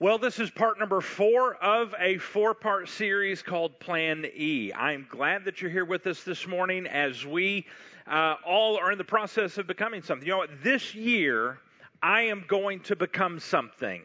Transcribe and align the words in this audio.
Well, 0.00 0.18
this 0.18 0.40
is 0.40 0.50
part 0.50 0.80
number 0.80 1.00
four 1.00 1.54
of 1.54 1.94
a 2.00 2.18
four 2.18 2.52
part 2.52 2.88
series 2.88 3.42
called 3.42 3.78
Plan 3.78 4.26
E. 4.34 4.72
I'm 4.74 5.06
glad 5.08 5.44
that 5.44 5.62
you're 5.62 5.70
here 5.70 5.84
with 5.84 6.04
us 6.08 6.24
this 6.24 6.48
morning 6.48 6.88
as 6.88 7.24
we 7.24 7.64
uh, 8.08 8.34
all 8.44 8.76
are 8.76 8.90
in 8.90 8.98
the 8.98 9.04
process 9.04 9.56
of 9.56 9.68
becoming 9.68 10.02
something. 10.02 10.26
You 10.26 10.32
know 10.32 10.38
what? 10.38 10.64
This 10.64 10.96
year, 10.96 11.60
I 12.02 12.22
am 12.22 12.44
going 12.48 12.80
to 12.80 12.96
become 12.96 13.38
something. 13.38 14.02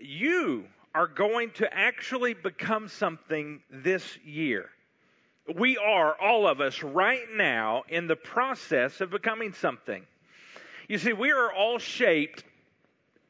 You 0.00 0.66
are 0.94 1.08
going 1.08 1.50
to 1.54 1.74
actually 1.74 2.34
become 2.34 2.86
something 2.86 3.60
this 3.72 4.18
year. 4.24 4.70
We 5.52 5.78
are, 5.78 6.14
all 6.20 6.46
of 6.46 6.60
us, 6.60 6.80
right 6.84 7.26
now 7.34 7.82
in 7.88 8.06
the 8.06 8.14
process 8.14 9.00
of 9.00 9.10
becoming 9.10 9.52
something. 9.52 10.06
You 10.88 10.98
see, 10.98 11.12
we 11.12 11.32
are 11.32 11.52
all 11.52 11.80
shaped 11.80 12.44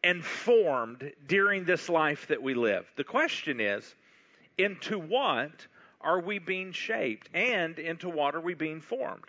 and 0.03 0.25
formed 0.25 1.13
during 1.27 1.65
this 1.65 1.89
life 1.89 2.29
that 2.29 2.43
we 2.43 2.55
live. 2.55 2.87
The 2.97 3.05
question 3.05 3.61
is, 3.61 3.95
into 4.57 4.99
what 4.99 5.67
are 6.01 6.21
we 6.21 6.39
being 6.39 6.73
shaped 6.73 7.29
and 7.35 7.79
into 7.79 8.09
what 8.09 8.35
are 8.35 8.41
we 8.41 8.55
being 8.55 8.81
formed? 8.81 9.25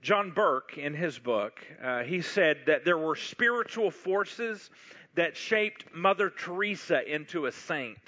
John 0.00 0.30
Burke, 0.30 0.78
in 0.78 0.94
his 0.94 1.18
book, 1.18 1.60
uh, 1.82 2.02
he 2.04 2.22
said 2.22 2.58
that 2.66 2.84
there 2.84 2.98
were 2.98 3.16
spiritual 3.16 3.90
forces 3.90 4.70
that 5.14 5.36
shaped 5.36 5.92
Mother 5.92 6.30
Teresa 6.30 7.02
into 7.12 7.46
a 7.46 7.52
saint. 7.52 7.98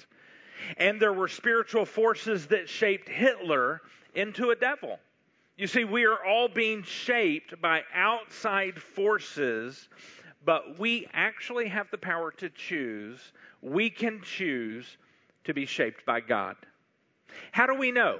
And 0.77 1.01
there 1.01 1.13
were 1.13 1.27
spiritual 1.27 1.85
forces 1.85 2.47
that 2.47 2.69
shaped 2.69 3.09
Hitler 3.09 3.81
into 4.13 4.51
a 4.51 4.55
devil. 4.55 4.99
You 5.57 5.67
see, 5.67 5.83
we 5.83 6.05
are 6.05 6.23
all 6.25 6.47
being 6.47 6.83
shaped 6.83 7.61
by 7.61 7.83
outside 7.93 8.81
forces 8.81 9.89
but 10.43 10.79
we 10.79 11.07
actually 11.13 11.67
have 11.67 11.89
the 11.91 11.97
power 11.97 12.31
to 12.31 12.49
choose. 12.49 13.19
We 13.61 13.89
can 13.89 14.21
choose 14.21 14.97
to 15.43 15.53
be 15.53 15.65
shaped 15.65 16.05
by 16.05 16.21
God. 16.21 16.55
How 17.51 17.65
do 17.65 17.75
we 17.75 17.91
know? 17.91 18.19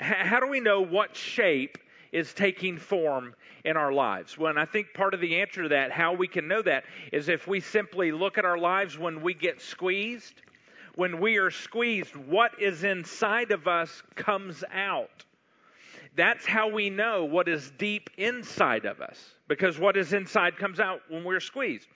How 0.00 0.40
do 0.40 0.48
we 0.48 0.60
know 0.60 0.80
what 0.80 1.16
shape 1.16 1.78
is 2.12 2.32
taking 2.32 2.78
form 2.78 3.34
in 3.64 3.76
our 3.76 3.92
lives? 3.92 4.38
Well, 4.38 4.50
and 4.50 4.58
I 4.58 4.64
think 4.64 4.94
part 4.94 5.12
of 5.12 5.20
the 5.20 5.40
answer 5.40 5.64
to 5.64 5.68
that, 5.70 5.90
how 5.90 6.12
we 6.14 6.28
can 6.28 6.48
know 6.48 6.62
that, 6.62 6.84
is 7.12 7.28
if 7.28 7.46
we 7.46 7.60
simply 7.60 8.12
look 8.12 8.38
at 8.38 8.44
our 8.44 8.58
lives 8.58 8.96
when 8.96 9.20
we 9.20 9.34
get 9.34 9.60
squeezed. 9.60 10.42
When 10.94 11.20
we 11.20 11.36
are 11.36 11.50
squeezed, 11.50 12.16
what 12.16 12.60
is 12.60 12.82
inside 12.82 13.52
of 13.52 13.68
us 13.68 14.02
comes 14.16 14.64
out. 14.72 15.24
That's 16.18 16.44
how 16.44 16.66
we 16.66 16.90
know 16.90 17.26
what 17.26 17.46
is 17.46 17.70
deep 17.78 18.10
inside 18.16 18.86
of 18.86 19.00
us, 19.00 19.24
because 19.46 19.78
what 19.78 19.96
is 19.96 20.12
inside 20.12 20.56
comes 20.56 20.80
out 20.80 21.00
when 21.08 21.22
we're 21.22 21.38
squeezed. 21.38 21.86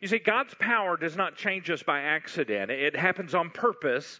You 0.00 0.08
see, 0.08 0.18
God's 0.18 0.54
power 0.54 0.96
does 0.96 1.16
not 1.16 1.36
change 1.36 1.70
us 1.70 1.80
by 1.80 2.00
accident, 2.00 2.72
it 2.72 2.96
happens 2.96 3.32
on 3.32 3.50
purpose 3.50 4.18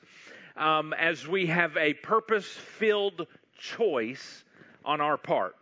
um, 0.56 0.92
as 0.92 1.26
we 1.26 1.46
have 1.46 1.76
a 1.76 1.94
purpose 1.94 2.46
filled 2.46 3.26
choice 3.58 4.44
on 4.84 5.00
our 5.00 5.16
part. 5.16 5.56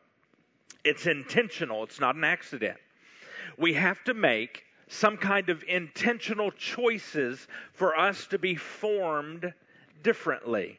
It's 0.85 1.07
intentional, 1.07 1.83
it's 1.85 1.99
not 1.99 2.15
an 2.15 2.25
accident. 2.25 2.77
We 3.57 3.73
have 3.73 4.05
to 4.05 4.13
make 4.13 4.65
some 4.89 5.17
kind 5.17 5.49
of 5.49 5.65
intentional 5.67 6.51
choices 6.51 7.49
for 7.73 7.99
us 7.99 8.27
to 8.27 8.39
be 8.39 8.55
formed 8.55 9.55
differently. 10.03 10.79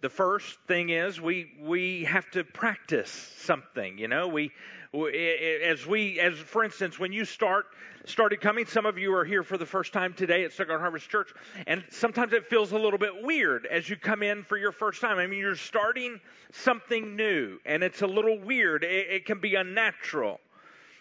The 0.00 0.08
first 0.08 0.58
thing 0.66 0.88
is 0.88 1.20
we 1.20 1.52
we 1.60 2.04
have 2.04 2.30
to 2.30 2.42
practice 2.42 3.10
something. 3.38 3.98
You 3.98 4.08
know, 4.08 4.28
we, 4.28 4.50
we 4.92 5.60
as 5.62 5.86
we 5.86 6.18
as 6.18 6.38
for 6.38 6.64
instance, 6.64 6.98
when 6.98 7.12
you 7.12 7.26
start 7.26 7.66
started 8.06 8.40
coming, 8.40 8.64
some 8.64 8.86
of 8.86 8.96
you 8.96 9.14
are 9.14 9.26
here 9.26 9.42
for 9.42 9.58
the 9.58 9.66
first 9.66 9.92
time 9.92 10.14
today 10.14 10.44
at 10.44 10.52
Stuttgart 10.52 10.80
Harvest 10.80 11.10
Church, 11.10 11.34
and 11.66 11.84
sometimes 11.90 12.32
it 12.32 12.46
feels 12.46 12.72
a 12.72 12.78
little 12.78 12.98
bit 12.98 13.22
weird 13.22 13.66
as 13.66 13.90
you 13.90 13.96
come 13.96 14.22
in 14.22 14.42
for 14.42 14.56
your 14.56 14.72
first 14.72 15.02
time. 15.02 15.18
I 15.18 15.26
mean, 15.26 15.38
you're 15.38 15.54
starting 15.54 16.18
something 16.52 17.14
new, 17.14 17.58
and 17.66 17.82
it's 17.82 18.00
a 18.00 18.06
little 18.06 18.38
weird. 18.38 18.84
It, 18.84 19.06
it 19.10 19.26
can 19.26 19.38
be 19.38 19.54
unnatural. 19.54 20.40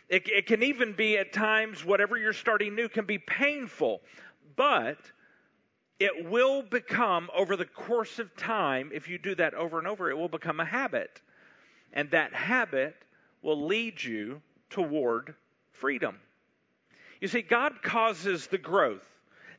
It, 0.09 0.27
it 0.27 0.45
can 0.45 0.61
even 0.63 0.91
be 0.93 1.17
at 1.17 1.31
times 1.31 1.85
whatever 1.85 2.17
you're 2.17 2.33
starting 2.33 2.75
new 2.75 2.89
can 2.89 3.05
be 3.05 3.19
painful, 3.19 4.01
but 4.57 4.97
it 5.99 6.29
will 6.29 6.61
become, 6.61 7.29
over 7.35 7.55
the 7.55 7.65
course 7.65 8.19
of 8.19 8.35
time, 8.37 8.91
if 8.93 9.09
you 9.09 9.17
do 9.17 9.35
that 9.35 9.53
over 9.53 9.79
and 9.79 9.87
over, 9.87 10.09
it 10.09 10.17
will 10.17 10.29
become 10.29 10.59
a 10.59 10.65
habit. 10.65 11.21
And 11.93 12.09
that 12.11 12.33
habit 12.33 12.95
will 13.41 13.65
lead 13.65 14.01
you 14.01 14.41
toward 14.69 15.35
freedom. 15.71 16.17
You 17.19 17.27
see, 17.27 17.41
God 17.41 17.81
causes 17.81 18.47
the 18.47 18.57
growth. 18.57 19.05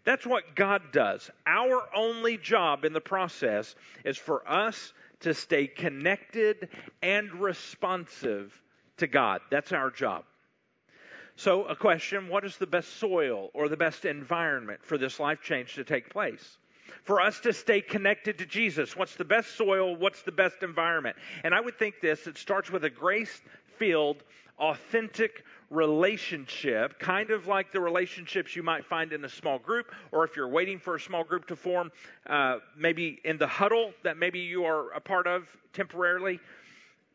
That's 0.05 0.27
what 0.27 0.55
God 0.55 0.93
does. 0.93 1.31
Our 1.47 1.83
only 1.95 2.39
job 2.39 2.87
in 2.87 2.95
the 2.95 3.01
process 3.01 3.75
is 4.05 4.17
for 4.17 4.49
us 4.51 4.95
to 5.21 5.34
stay 5.34 5.67
connected 5.67 6.71
and 7.03 7.31
responsive 7.34 8.59
to 8.97 9.07
God. 9.07 9.43
That's 9.51 9.72
our 9.72 9.91
job. 9.91 10.25
So, 11.41 11.65
a 11.65 11.75
question 11.75 12.28
what 12.28 12.45
is 12.45 12.59
the 12.59 12.67
best 12.67 12.99
soil 12.99 13.49
or 13.55 13.71
the 13.71 13.77
best 13.78 14.05
environment 14.05 14.81
for 14.84 14.99
this 14.99 15.19
life 15.19 15.41
change 15.41 15.75
to 15.77 15.84
take 15.84 16.11
place? 16.11 16.59
For 17.03 17.19
us 17.19 17.41
to 17.41 17.55
stay 17.55 17.81
connected 17.81 18.37
to 18.37 18.45
Jesus, 18.45 18.95
what's 18.95 19.17
the 19.17 19.25
best 19.25 19.56
soil? 19.56 19.97
What's 19.97 20.21
the 20.21 20.33
best 20.33 20.62
environment? 20.62 21.17
And 21.43 21.55
I 21.55 21.61
would 21.62 21.78
think 21.78 22.03
this 22.03 22.27
it 22.27 22.37
starts 22.37 22.71
with 22.71 22.84
a 22.84 22.91
grace 22.91 23.41
filled, 23.78 24.23
authentic 24.59 25.47
relationship, 25.71 26.99
kind 26.99 27.31
of 27.31 27.47
like 27.47 27.72
the 27.72 27.81
relationships 27.81 28.55
you 28.55 28.62
might 28.62 28.84
find 28.84 29.15
in 29.15 29.25
a 29.25 29.31
small 29.31 29.59
group, 29.59 29.95
or 30.12 30.25
if 30.25 30.37
you're 30.37 30.47
waiting 30.47 30.78
for 30.78 30.97
a 30.97 31.01
small 31.01 31.25
group 31.25 31.47
to 31.47 31.57
form, 31.57 31.91
uh, 32.27 32.59
maybe 32.77 33.19
in 33.25 33.39
the 33.39 33.47
huddle 33.47 33.95
that 34.03 34.19
maybe 34.19 34.41
you 34.41 34.67
are 34.67 34.91
a 34.91 35.01
part 35.01 35.27
of 35.27 35.49
temporarily. 35.72 36.39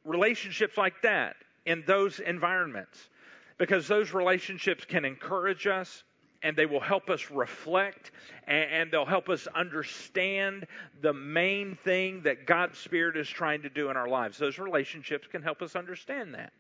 Relationships 0.03 0.80
like 0.80 1.00
that 1.03 1.36
in 1.68 1.84
those 1.86 2.19
environments 2.19 3.09
because 3.57 3.88
those 3.88 4.13
relationships 4.13 4.85
can 4.85 5.05
encourage 5.05 5.67
us 5.67 6.03
and 6.43 6.55
they 6.55 6.66
will 6.66 6.79
help 6.79 7.09
us 7.09 7.31
reflect 7.31 8.11
and, 8.47 8.91
they'll 8.91 9.05
help 9.05 9.29
us 9.29 9.47
understand 9.47 10.67
the 11.01 11.13
main 11.13 11.75
thing 11.83 12.21
that 12.23 12.45
God's 12.45 12.77
Spirit 12.77 13.17
is 13.17 13.27
trying 13.27 13.63
to 13.63 13.69
do 13.69 13.89
in 13.89 13.97
our 13.97 14.07
lives. 14.07 14.38
Those 14.38 14.59
relationships 14.59 15.27
can 15.27 15.41
help 15.41 15.61
us 15.61 15.75
understand 15.75 16.35
that. 16.35 16.53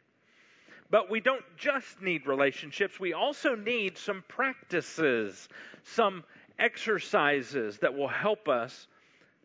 But 0.89 1.09
we 1.09 1.19
don't 1.19 1.43
just 1.57 2.01
need 2.01 2.25
relationships, 2.25 2.99
we 2.99 3.13
also 3.13 3.55
need 3.55 3.97
some 3.97 4.23
practices, 4.27 5.49
some 5.83 6.23
exercises 6.57 7.79
that 7.79 7.93
will 7.93 8.07
help 8.07 8.47
us 8.47 8.87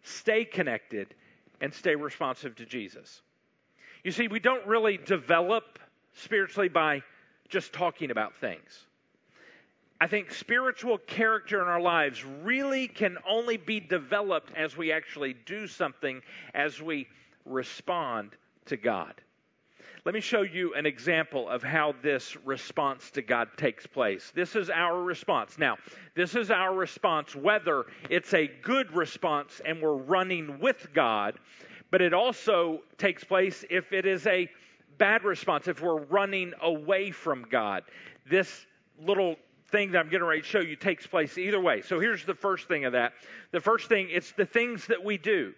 stay 0.02 0.44
connected 0.44 1.14
and 1.60 1.72
stay 1.72 1.94
responsive 1.94 2.56
to 2.56 2.66
Jesus. 2.66 3.20
You 4.04 4.12
see, 4.12 4.28
we 4.28 4.40
don't 4.40 4.66
really 4.66 4.96
develop 4.96 5.78
spiritually 6.14 6.68
by 6.68 7.02
just 7.50 7.72
talking 7.72 8.10
about 8.10 8.34
things. 8.36 8.86
I 10.00 10.06
think 10.06 10.32
spiritual 10.32 10.96
character 10.96 11.60
in 11.60 11.68
our 11.68 11.80
lives 11.80 12.24
really 12.24 12.88
can 12.88 13.18
only 13.28 13.58
be 13.58 13.80
developed 13.80 14.52
as 14.56 14.74
we 14.74 14.92
actually 14.92 15.34
do 15.44 15.66
something, 15.66 16.22
as 16.54 16.80
we 16.80 17.06
respond 17.44 18.30
to 18.66 18.78
God. 18.78 19.14
Let 20.06 20.14
me 20.14 20.22
show 20.22 20.40
you 20.40 20.72
an 20.72 20.86
example 20.86 21.46
of 21.46 21.62
how 21.62 21.94
this 22.00 22.34
response 22.46 23.10
to 23.10 23.22
God 23.22 23.48
takes 23.58 23.86
place. 23.86 24.32
This 24.34 24.56
is 24.56 24.70
our 24.70 25.02
response. 25.02 25.58
Now, 25.58 25.76
this 26.14 26.34
is 26.34 26.50
our 26.50 26.74
response 26.74 27.36
whether 27.36 27.84
it's 28.08 28.32
a 28.32 28.46
good 28.62 28.96
response 28.96 29.60
and 29.62 29.82
we're 29.82 29.96
running 29.96 30.58
with 30.58 30.88
God, 30.94 31.38
but 31.90 32.00
it 32.00 32.14
also 32.14 32.80
takes 32.96 33.22
place 33.24 33.62
if 33.68 33.92
it 33.92 34.06
is 34.06 34.26
a 34.26 34.48
bad 35.00 35.24
response 35.24 35.66
if 35.66 35.80
we're 35.80 36.02
running 36.02 36.52
away 36.60 37.10
from 37.10 37.46
God. 37.50 37.82
This 38.28 38.66
little 39.02 39.36
thing 39.70 39.92
that 39.92 39.98
I'm 39.98 40.10
getting 40.10 40.26
ready 40.26 40.42
to 40.42 40.46
show 40.46 40.60
you 40.60 40.76
takes 40.76 41.06
place 41.06 41.38
either 41.38 41.58
way. 41.60 41.80
So 41.80 41.98
here's 41.98 42.24
the 42.24 42.34
first 42.34 42.68
thing 42.68 42.84
of 42.84 42.92
that. 42.92 43.14
The 43.50 43.60
first 43.60 43.88
thing, 43.88 44.08
it's 44.10 44.30
the 44.32 44.44
things 44.44 44.86
that 44.88 45.02
we 45.02 45.16
do. 45.16 45.54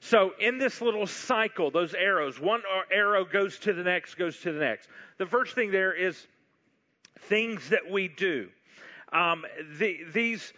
So 0.00 0.32
in 0.38 0.58
this 0.58 0.82
little 0.82 1.06
cycle, 1.06 1.70
those 1.70 1.94
arrows, 1.94 2.38
one 2.38 2.60
arrow 2.92 3.24
goes 3.24 3.58
to 3.60 3.72
the 3.72 3.82
next, 3.82 4.16
goes 4.16 4.38
to 4.40 4.52
the 4.52 4.60
next. 4.60 4.88
The 5.16 5.26
first 5.26 5.54
thing 5.54 5.70
there 5.70 5.94
is 5.94 6.26
things 7.20 7.70
that 7.70 7.90
we 7.90 8.08
do. 8.08 8.50
Um, 9.12 9.44
the, 9.78 10.00
these, 10.12 10.52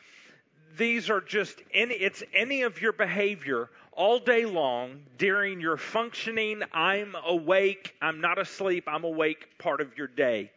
these 0.77 1.11
are 1.11 1.21
just 1.21 1.63
any, 1.73 1.95
it's 1.95 2.25
any 2.35 2.63
of 2.63 2.83
your 2.83 2.93
behavior 2.93 3.71
all 3.97 4.19
day 4.19 4.45
long 4.45 5.01
during 5.19 5.61
your 5.61 5.77
functioning, 5.77 6.63
I'm 6.73 7.17
awake, 7.27 7.95
I'm 8.01 8.21
not 8.21 8.39
asleep, 8.39 8.85
I'm 8.87 9.05
awake 9.05 9.59
part 9.59 9.81
of 9.81 9.97
your 9.97 10.07
day. 10.07 10.53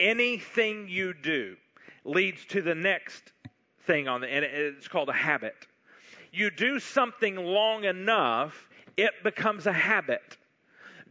Anything 0.00 0.88
you 0.88 1.14
do 1.14 1.56
leads 2.04 2.44
to 2.46 2.62
the 2.62 2.74
next 2.74 3.32
thing 3.86 4.08
on 4.08 4.20
the, 4.20 4.26
and 4.26 4.44
it's 4.44 4.88
called 4.88 5.08
a 5.08 5.14
habit. 5.14 5.54
You 6.32 6.50
do 6.50 6.80
something 6.80 7.36
long 7.36 7.84
enough, 7.84 8.68
it 8.96 9.12
becomes 9.22 9.66
a 9.66 9.72
habit. 9.72 10.36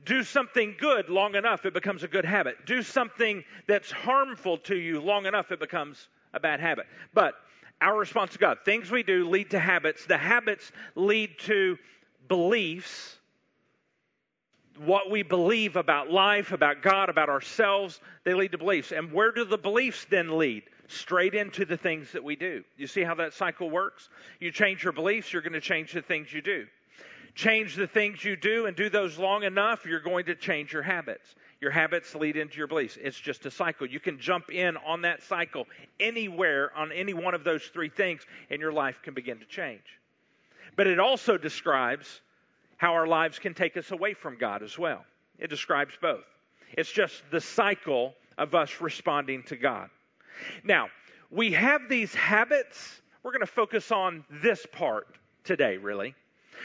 Do 0.06 0.24
something 0.24 0.75
good 0.77 1.07
long 1.07 1.36
enough, 1.36 1.66
it 1.66 1.74
becomes 1.74 2.04
a 2.04 2.09
good 2.09 2.25
habit. 2.25 2.66
Do 2.66 2.83
something 2.83 3.44
that's 3.68 3.89
harmful 3.89 4.57
to 4.59 4.75
you 4.75 5.00
long 5.00 5.25
enough, 5.25 5.51
it 5.51 5.62
becomes 5.62 6.09
a 6.33 6.42
bad 6.42 6.59
habit. 6.59 6.88
But 7.13 7.36
our 7.83 7.97
response 7.97 8.33
to 8.33 8.39
God, 8.39 8.59
things 8.63 8.89
we 8.89 9.03
do 9.03 9.30
lead 9.30 9.51
to 9.51 9.59
habits. 9.59 10.06
The 10.06 10.18
habits 10.18 10.71
lead 10.95 11.38
to 11.39 11.77
beliefs. 12.27 13.18
What 14.77 15.12
we 15.12 15.21
believe 15.21 15.75
about 15.75 16.09
life, 16.09 16.51
about 16.51 16.81
God, 16.81 17.09
about 17.09 17.30
ourselves, 17.30 18.00
they 18.24 18.33
lead 18.33 18.53
to 18.53 18.57
beliefs. 18.57 18.91
And 18.91 19.12
where 19.12 19.31
do 19.31 19.45
the 19.45 19.57
beliefs 19.57 20.06
then 20.09 20.38
lead? 20.38 20.63
Straight 20.88 21.35
into 21.35 21.65
the 21.65 21.77
things 21.77 22.12
that 22.13 22.24
we 22.24 22.35
do. 22.35 22.63
You 22.77 22.88
see 22.88 23.03
how 23.03 23.15
that 23.15 23.33
cycle 23.33 23.69
works? 23.69 24.09
You 24.39 24.51
change 24.51 24.83
your 24.83 24.94
beliefs, 24.94 25.31
you're 25.31 25.41
going 25.41 25.53
to 25.53 25.62
change 25.62 25.94
the 25.94 26.01
things 26.01 26.33
you 26.33 26.41
do 26.41 26.65
change 27.35 27.75
the 27.75 27.88
things 27.88 28.24
you 28.24 28.35
do 28.35 28.65
and 28.65 28.75
do 28.75 28.89
those 28.89 29.18
long 29.18 29.44
enough, 29.44 29.85
you're 29.85 30.00
going 30.00 30.25
to 30.25 30.35
change 30.35 30.71
your 30.74 30.83
habits. 30.83 31.35
Your 31.63 31.71
habits 31.71 32.13
lead 32.13 32.36
into 32.36 32.57
your 32.57 32.68
beliefs. 32.68 32.98
It's 33.01 33.18
just 33.18 33.45
a 33.45 33.51
cycle. 33.51 33.88
You 33.88 34.01
can 34.01 34.19
jump 34.19 34.51
in 34.51 34.75
on 34.86 35.04
that 35.04 35.24
cycle 35.24 35.65
anywhere 35.98 36.75
on 36.75 36.92
any 36.92 37.13
one 37.13 37.33
of 37.33 37.45
those 37.45 37.63
three 37.63 37.88
things, 37.88 38.21
and 38.50 38.60
your 38.60 38.74
life 38.74 39.00
can 39.01 39.13
begin 39.13 39.39
to 39.39 39.45
change. 39.45 39.86
But 40.75 40.88
it 40.88 41.00
also 41.00 41.38
describes 41.38 42.19
how 42.75 42.95
our 42.95 43.07
lives 43.07 43.39
can 43.39 43.54
take 43.54 43.77
us 43.77 43.92
away 43.92 44.13
from 44.13 44.38
God 44.38 44.62
as 44.62 44.77
well. 44.77 45.06
It 45.39 45.50
describes 45.50 45.94
both. 46.01 46.25
It's 46.74 46.92
just 46.92 47.24
the 47.31 47.39
cycle 47.39 48.13
of 48.38 48.54
us 48.56 48.81
responding 48.81 49.44
to 49.44 49.56
God. 49.56 49.89
Now, 50.66 50.89
we 51.31 51.54
have 51.54 51.88
these 51.88 52.13
habits. 52.13 53.01
We're 53.24 53.31
going 53.31 53.39
to 53.39 53.48
focus 53.48 53.89
on 53.89 54.25
this 54.30 54.66
part 54.74 55.07
today, 55.45 55.77
really. 55.77 56.13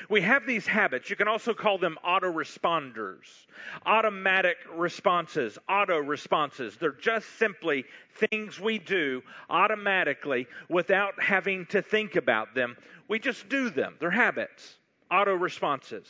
We 0.08 0.20
have 0.22 0.46
these 0.46 0.66
habits. 0.66 1.10
You 1.10 1.16
can 1.16 1.28
also 1.28 1.54
call 1.54 1.78
them 1.78 1.98
autoresponders, 2.06 3.46
automatic 3.84 4.56
responses, 4.74 5.58
auto 5.68 5.98
responses. 5.98 6.76
They're 6.76 6.92
just 6.92 7.26
simply 7.38 7.84
things 8.30 8.60
we 8.60 8.78
do 8.78 9.22
automatically 9.50 10.46
without 10.68 11.20
having 11.20 11.66
to 11.66 11.82
think 11.82 12.16
about 12.16 12.54
them. 12.54 12.76
We 13.08 13.18
just 13.18 13.48
do 13.48 13.70
them. 13.70 13.96
They're 14.00 14.10
habits, 14.10 14.76
auto 15.10 15.34
responses. 15.34 16.06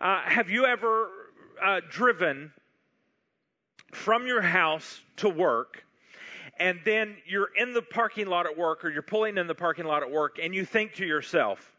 Uh, 0.00 0.22
have 0.22 0.50
you 0.50 0.66
ever 0.66 1.08
uh, 1.62 1.80
driven 1.90 2.52
from 3.92 4.26
your 4.26 4.42
house 4.42 5.00
to 5.18 5.28
work? 5.28 5.84
And 6.58 6.80
then 6.84 7.16
you're 7.26 7.50
in 7.56 7.72
the 7.72 7.82
parking 7.82 8.26
lot 8.26 8.46
at 8.46 8.56
work, 8.56 8.84
or 8.84 8.90
you're 8.90 9.02
pulling 9.02 9.38
in 9.38 9.46
the 9.46 9.54
parking 9.54 9.84
lot 9.84 10.02
at 10.02 10.10
work, 10.10 10.38
and 10.40 10.54
you 10.54 10.64
think 10.64 10.94
to 10.94 11.06
yourself, 11.06 11.71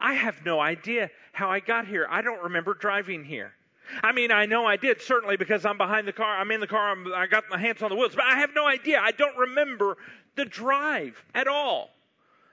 I 0.00 0.14
have 0.14 0.44
no 0.44 0.60
idea 0.60 1.10
how 1.32 1.50
I 1.50 1.60
got 1.60 1.86
here. 1.86 2.06
I 2.10 2.22
don't 2.22 2.42
remember 2.42 2.74
driving 2.74 3.24
here. 3.24 3.52
I 4.02 4.12
mean, 4.12 4.32
I 4.32 4.46
know 4.46 4.66
I 4.66 4.76
did, 4.76 5.00
certainly 5.00 5.36
because 5.36 5.64
I'm 5.64 5.78
behind 5.78 6.08
the 6.08 6.12
car. 6.12 6.36
I'm 6.36 6.50
in 6.50 6.60
the 6.60 6.66
car. 6.66 6.90
I'm, 6.90 7.12
I 7.14 7.26
got 7.26 7.44
my 7.50 7.58
hands 7.58 7.82
on 7.82 7.90
the 7.90 7.96
wheels, 7.96 8.14
but 8.14 8.24
I 8.24 8.38
have 8.38 8.50
no 8.54 8.66
idea. 8.66 9.00
I 9.00 9.12
don't 9.12 9.36
remember 9.36 9.96
the 10.34 10.44
drive 10.44 11.22
at 11.34 11.46
all. 11.46 11.90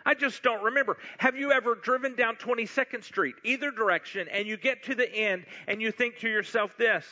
I 0.06 0.14
just 0.14 0.44
don't 0.44 0.64
remember. 0.64 0.98
Have 1.18 1.36
you 1.36 1.52
ever 1.52 1.76
driven 1.76 2.16
down 2.16 2.36
22nd 2.36 3.04
Street, 3.04 3.36
either 3.44 3.72
direction, 3.72 4.28
and 4.30 4.48
you 4.48 4.58
get 4.58 4.84
to 4.84 4.96
the 4.96 5.10
end 5.12 5.46
and 5.68 5.82
you 5.82 5.92
think 5.92 6.20
to 6.20 6.30
yourself 6.30 6.78
this 6.78 7.06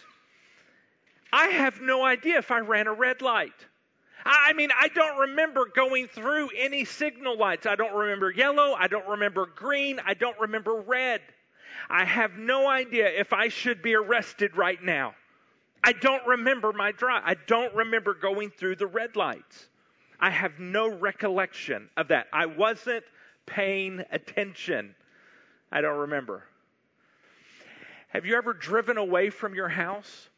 I 1.34 1.48
have 1.48 1.80
no 1.82 2.04
idea 2.04 2.38
if 2.38 2.52
I 2.52 2.60
ran 2.60 2.88
a 2.88 2.94
red 2.94 3.22
light. 3.22 3.66
I 4.26 4.54
mean, 4.54 4.70
I 4.78 4.88
don't 4.90 5.20
remember 5.20 5.66
going 5.66 6.08
through 6.08 6.50
any 6.58 6.86
signal 6.86 7.38
lights. 7.38 7.66
I 7.66 7.76
don't 7.76 7.94
remember 7.94 8.32
yellow. 8.32 8.74
I 8.78 8.88
don't 8.88 9.08
remember 9.08 9.46
green. 9.46 10.00
I 10.06 10.14
don't 10.14 10.40
remember 10.40 10.76
red. 10.76 11.22
I 11.90 12.06
have 12.06 12.34
no 12.38 12.70
idea 12.70 13.08
if 13.08 13.34
I 13.34 13.48
should 13.48 13.82
be 13.82 13.96
arrested 13.96 14.56
right 14.56 14.82
now. 14.82 15.16
I 15.84 15.94
don't 15.94 16.26
remember 16.28 16.72
my 16.74 16.92
drive. 16.92 17.24
I 17.26 17.36
don't 17.48 17.74
remember 17.74 18.14
going 18.14 18.52
through 18.52 18.76
the 18.76 18.88
red 18.88 19.16
lights. 19.16 19.68
I 20.20 20.30
have 20.30 20.60
no 20.60 20.88
recollection 20.88 21.90
of 21.98 22.10
that. 22.10 22.28
I 22.32 22.46
wasn't 22.46 23.04
paying 23.48 24.04
attention. 24.12 24.94
I 25.72 25.82
don't 25.82 25.98
remember. 25.98 26.44
Have 28.10 28.26
you 28.26 28.36
ever 28.36 28.54
driven 28.54 28.98
away 28.98 29.32
from 29.32 29.56
your 29.56 29.70
house 29.70 30.30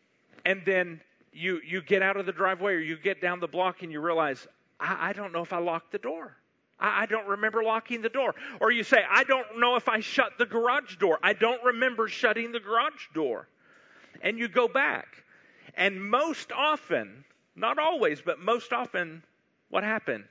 and 0.45 0.61
then 0.65 1.01
you, 1.33 1.59
you 1.65 1.81
get 1.81 2.01
out 2.01 2.17
of 2.17 2.25
the 2.25 2.31
driveway 2.31 2.73
or 2.73 2.79
you 2.79 2.97
get 2.97 3.21
down 3.21 3.39
the 3.39 3.47
block 3.47 3.81
and 3.81 3.91
you 3.91 3.99
realize, 3.99 4.47
I, 4.79 5.09
I 5.09 5.13
don't 5.13 5.33
know 5.33 5.41
if 5.41 5.53
I 5.53 5.59
locked 5.59 5.91
the 5.91 5.97
door. 5.97 6.35
I, 6.79 7.03
I 7.03 7.05
don't 7.05 7.27
remember 7.27 7.63
locking 7.63 8.01
the 8.01 8.09
door. 8.09 8.35
Or 8.59 8.71
you 8.71 8.83
say, 8.83 9.03
I 9.09 9.23
don't 9.23 9.59
know 9.59 9.75
if 9.75 9.89
I 9.89 9.99
shut 9.99 10.33
the 10.37 10.45
garage 10.45 10.97
door. 10.97 11.19
I 11.23 11.33
don't 11.33 11.63
remember 11.63 12.07
shutting 12.07 12.51
the 12.51 12.59
garage 12.59 13.07
door. 13.13 13.47
And 14.21 14.37
you 14.37 14.47
go 14.47 14.67
back. 14.67 15.23
And 15.75 16.03
most 16.09 16.51
often, 16.51 17.23
not 17.55 17.79
always, 17.79 18.21
but 18.21 18.39
most 18.39 18.71
often, 18.71 19.23
what 19.69 19.83
happened? 19.83 20.25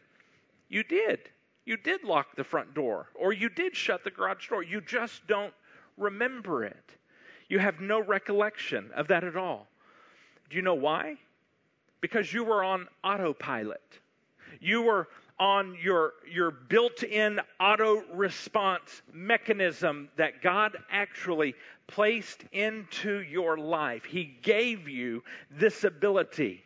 You 0.68 0.84
did. 0.84 1.18
You 1.64 1.76
did 1.76 2.04
lock 2.04 2.34
the 2.36 2.44
front 2.44 2.74
door, 2.74 3.08
or 3.14 3.32
you 3.32 3.48
did 3.48 3.76
shut 3.76 4.02
the 4.04 4.10
garage 4.10 4.48
door. 4.48 4.62
You 4.62 4.80
just 4.80 5.26
don't 5.26 5.52
remember 5.96 6.64
it. 6.64 6.96
You 7.48 7.58
have 7.58 7.80
no 7.80 8.00
recollection 8.00 8.90
of 8.94 9.08
that 9.08 9.24
at 9.24 9.36
all. 9.36 9.68
Do 10.52 10.56
you 10.56 10.62
know 10.62 10.74
why? 10.74 11.16
Because 12.02 12.30
you 12.30 12.44
were 12.44 12.62
on 12.62 12.86
autopilot. 13.02 13.80
You 14.60 14.82
were 14.82 15.08
on 15.40 15.78
your, 15.82 16.12
your 16.30 16.50
built 16.50 17.02
in 17.02 17.40
auto 17.58 18.02
response 18.12 19.00
mechanism 19.14 20.10
that 20.18 20.42
God 20.42 20.76
actually 20.90 21.54
placed 21.86 22.44
into 22.52 23.22
your 23.22 23.56
life. 23.56 24.04
He 24.04 24.24
gave 24.42 24.90
you 24.90 25.24
this 25.50 25.84
ability. 25.84 26.62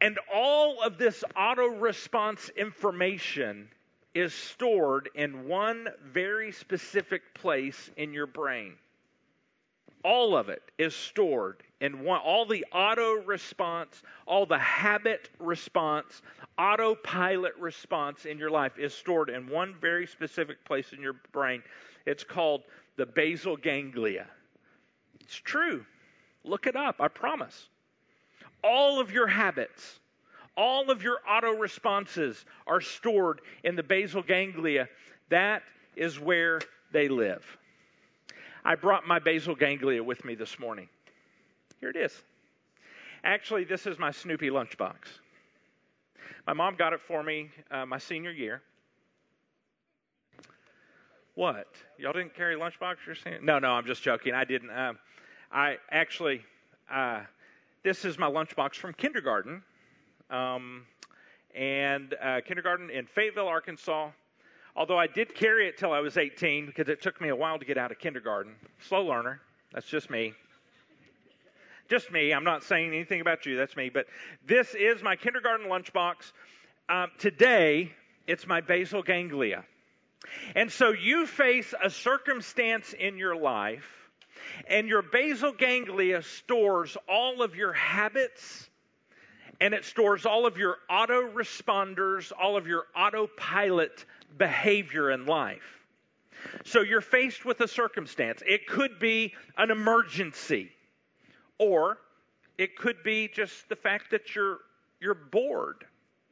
And 0.00 0.16
all 0.32 0.80
of 0.84 0.98
this 0.98 1.24
auto 1.34 1.66
response 1.66 2.48
information 2.50 3.68
is 4.14 4.32
stored 4.32 5.10
in 5.16 5.48
one 5.48 5.88
very 6.12 6.52
specific 6.52 7.34
place 7.34 7.90
in 7.96 8.12
your 8.12 8.28
brain. 8.28 8.74
All 10.04 10.36
of 10.36 10.48
it 10.48 10.62
is 10.78 10.94
stored 10.94 11.64
in 11.80 12.04
one, 12.04 12.20
all 12.20 12.46
the 12.46 12.64
auto 12.72 13.22
response, 13.24 14.02
all 14.26 14.46
the 14.46 14.58
habit 14.58 15.28
response, 15.38 16.22
autopilot 16.58 17.54
response 17.58 18.24
in 18.24 18.38
your 18.38 18.50
life 18.50 18.78
is 18.78 18.94
stored 18.94 19.28
in 19.28 19.48
one 19.48 19.74
very 19.80 20.06
specific 20.06 20.64
place 20.64 20.92
in 20.92 21.02
your 21.02 21.16
brain. 21.32 21.62
It's 22.06 22.24
called 22.24 22.62
the 22.96 23.04
basal 23.04 23.56
ganglia. 23.56 24.26
It's 25.20 25.36
true. 25.36 25.84
Look 26.44 26.66
it 26.66 26.76
up, 26.76 26.96
I 27.00 27.08
promise. 27.08 27.68
All 28.64 28.98
of 28.98 29.12
your 29.12 29.26
habits, 29.26 30.00
all 30.56 30.90
of 30.90 31.02
your 31.02 31.18
auto 31.28 31.52
responses 31.52 32.44
are 32.66 32.80
stored 32.80 33.42
in 33.64 33.76
the 33.76 33.82
basal 33.82 34.22
ganglia. 34.22 34.88
That 35.28 35.62
is 35.94 36.18
where 36.18 36.60
they 36.92 37.08
live. 37.08 37.44
I 38.64 38.76
brought 38.76 39.06
my 39.06 39.18
basal 39.18 39.54
ganglia 39.54 40.02
with 40.02 40.24
me 40.24 40.34
this 40.34 40.58
morning. 40.58 40.88
Here 41.80 41.90
it 41.90 41.96
is. 41.96 42.22
Actually, 43.24 43.64
this 43.64 43.86
is 43.86 43.98
my 43.98 44.10
Snoopy 44.10 44.50
lunchbox. 44.50 44.94
My 46.46 46.52
mom 46.52 46.76
got 46.76 46.92
it 46.92 47.00
for 47.00 47.22
me 47.22 47.50
uh, 47.70 47.84
my 47.84 47.98
senior 47.98 48.30
year. 48.30 48.62
What? 51.34 51.66
Y'all 51.98 52.12
didn't 52.12 52.34
carry 52.34 52.56
lunchbox? 52.56 52.96
You're 53.04 53.14
saying? 53.14 53.40
No, 53.42 53.58
no, 53.58 53.72
I'm 53.72 53.84
just 53.84 54.02
joking. 54.02 54.32
I 54.32 54.44
didn't. 54.44 54.70
Um, 54.70 54.98
I 55.52 55.76
actually, 55.90 56.42
uh, 56.90 57.20
this 57.82 58.04
is 58.04 58.18
my 58.18 58.30
lunchbox 58.30 58.76
from 58.76 58.94
kindergarten, 58.94 59.62
um, 60.30 60.86
and 61.54 62.14
uh, 62.22 62.40
kindergarten 62.46 62.90
in 62.90 63.06
Fayetteville, 63.06 63.48
Arkansas. 63.48 64.10
Although 64.76 64.98
I 64.98 65.06
did 65.06 65.34
carry 65.34 65.68
it 65.68 65.76
till 65.78 65.92
I 65.92 66.00
was 66.00 66.16
18 66.16 66.66
because 66.66 66.88
it 66.88 67.02
took 67.02 67.20
me 67.20 67.28
a 67.28 67.36
while 67.36 67.58
to 67.58 67.64
get 67.64 67.76
out 67.76 67.90
of 67.90 67.98
kindergarten. 67.98 68.54
Slow 68.80 69.04
learner. 69.04 69.40
That's 69.72 69.86
just 69.86 70.10
me. 70.10 70.32
Just 71.88 72.10
me. 72.10 72.32
I'm 72.32 72.44
not 72.44 72.64
saying 72.64 72.88
anything 72.88 73.20
about 73.20 73.46
you. 73.46 73.56
That's 73.56 73.76
me. 73.76 73.90
But 73.90 74.06
this 74.46 74.74
is 74.74 75.02
my 75.02 75.16
kindergarten 75.16 75.68
lunchbox. 75.68 76.32
Um, 76.88 77.10
today, 77.18 77.92
it's 78.26 78.46
my 78.46 78.60
basal 78.60 79.02
ganglia. 79.02 79.64
And 80.54 80.70
so 80.70 80.90
you 80.90 81.26
face 81.26 81.72
a 81.82 81.90
circumstance 81.90 82.92
in 82.92 83.18
your 83.18 83.36
life, 83.36 83.86
and 84.68 84.88
your 84.88 85.02
basal 85.02 85.52
ganglia 85.52 86.22
stores 86.22 86.96
all 87.08 87.42
of 87.42 87.54
your 87.54 87.72
habits, 87.72 88.68
and 89.60 89.72
it 89.72 89.84
stores 89.84 90.26
all 90.26 90.46
of 90.46 90.56
your 90.56 90.76
auto 90.90 91.28
responders, 91.30 92.32
all 92.36 92.56
of 92.56 92.66
your 92.66 92.84
autopilot 92.96 94.04
behavior 94.36 95.10
in 95.10 95.26
life. 95.26 95.62
So 96.64 96.80
you're 96.80 97.00
faced 97.00 97.44
with 97.44 97.60
a 97.60 97.68
circumstance. 97.68 98.42
It 98.46 98.66
could 98.66 98.98
be 98.98 99.34
an 99.56 99.70
emergency. 99.70 100.70
Or 101.58 101.98
it 102.58 102.76
could 102.76 103.02
be 103.02 103.28
just 103.28 103.68
the 103.68 103.76
fact 103.76 104.10
that 104.10 104.34
you're 104.34 104.58
you're 105.00 105.14
bored. 105.14 105.84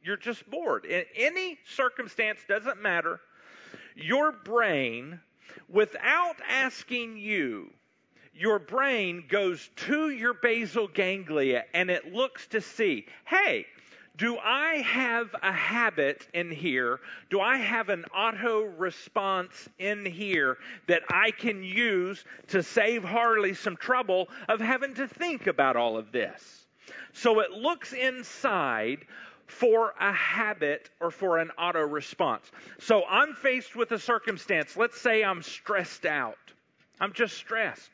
You're 0.03 0.17
just 0.17 0.49
bored. 0.49 0.85
In 0.85 1.03
any 1.15 1.57
circumstance 1.65 2.39
doesn't 2.47 2.81
matter. 2.81 3.19
Your 3.95 4.31
brain 4.31 5.19
without 5.69 6.35
asking 6.47 7.17
you 7.17 7.71
your 8.35 8.59
brain 8.59 9.23
goes 9.29 9.69
to 9.77 10.09
your 10.09 10.33
basal 10.33 10.87
ganglia 10.89 11.63
and 11.73 11.89
it 11.89 12.13
looks 12.13 12.47
to 12.47 12.59
see, 12.59 13.05
hey, 13.23 13.65
do 14.17 14.37
I 14.37 14.75
have 14.77 15.35
a 15.41 15.51
habit 15.51 16.27
in 16.33 16.51
here? 16.51 16.99
Do 17.29 17.41
I 17.41 17.57
have 17.57 17.89
an 17.89 18.05
auto 18.05 18.61
response 18.63 19.67
in 19.77 20.05
here 20.05 20.57
that 20.87 21.03
I 21.09 21.31
can 21.31 21.63
use 21.63 22.23
to 22.49 22.63
save 22.63 23.03
Harley 23.03 23.53
some 23.53 23.75
trouble 23.75 24.29
of 24.47 24.59
having 24.59 24.93
to 24.95 25.07
think 25.07 25.47
about 25.47 25.75
all 25.75 25.97
of 25.97 26.11
this? 26.11 26.65
So 27.13 27.39
it 27.39 27.51
looks 27.51 27.93
inside 27.93 28.99
for 29.47 29.93
a 29.99 30.11
habit 30.13 30.89
or 30.99 31.11
for 31.11 31.37
an 31.37 31.51
auto 31.57 31.81
response. 31.81 32.49
So 32.79 33.03
I'm 33.05 33.33
faced 33.33 33.75
with 33.75 33.91
a 33.91 33.99
circumstance. 33.99 34.75
Let's 34.75 34.99
say 34.99 35.23
I'm 35.23 35.41
stressed 35.41 36.05
out. 36.05 36.37
I'm 36.99 37.13
just 37.13 37.35
stressed. 37.37 37.91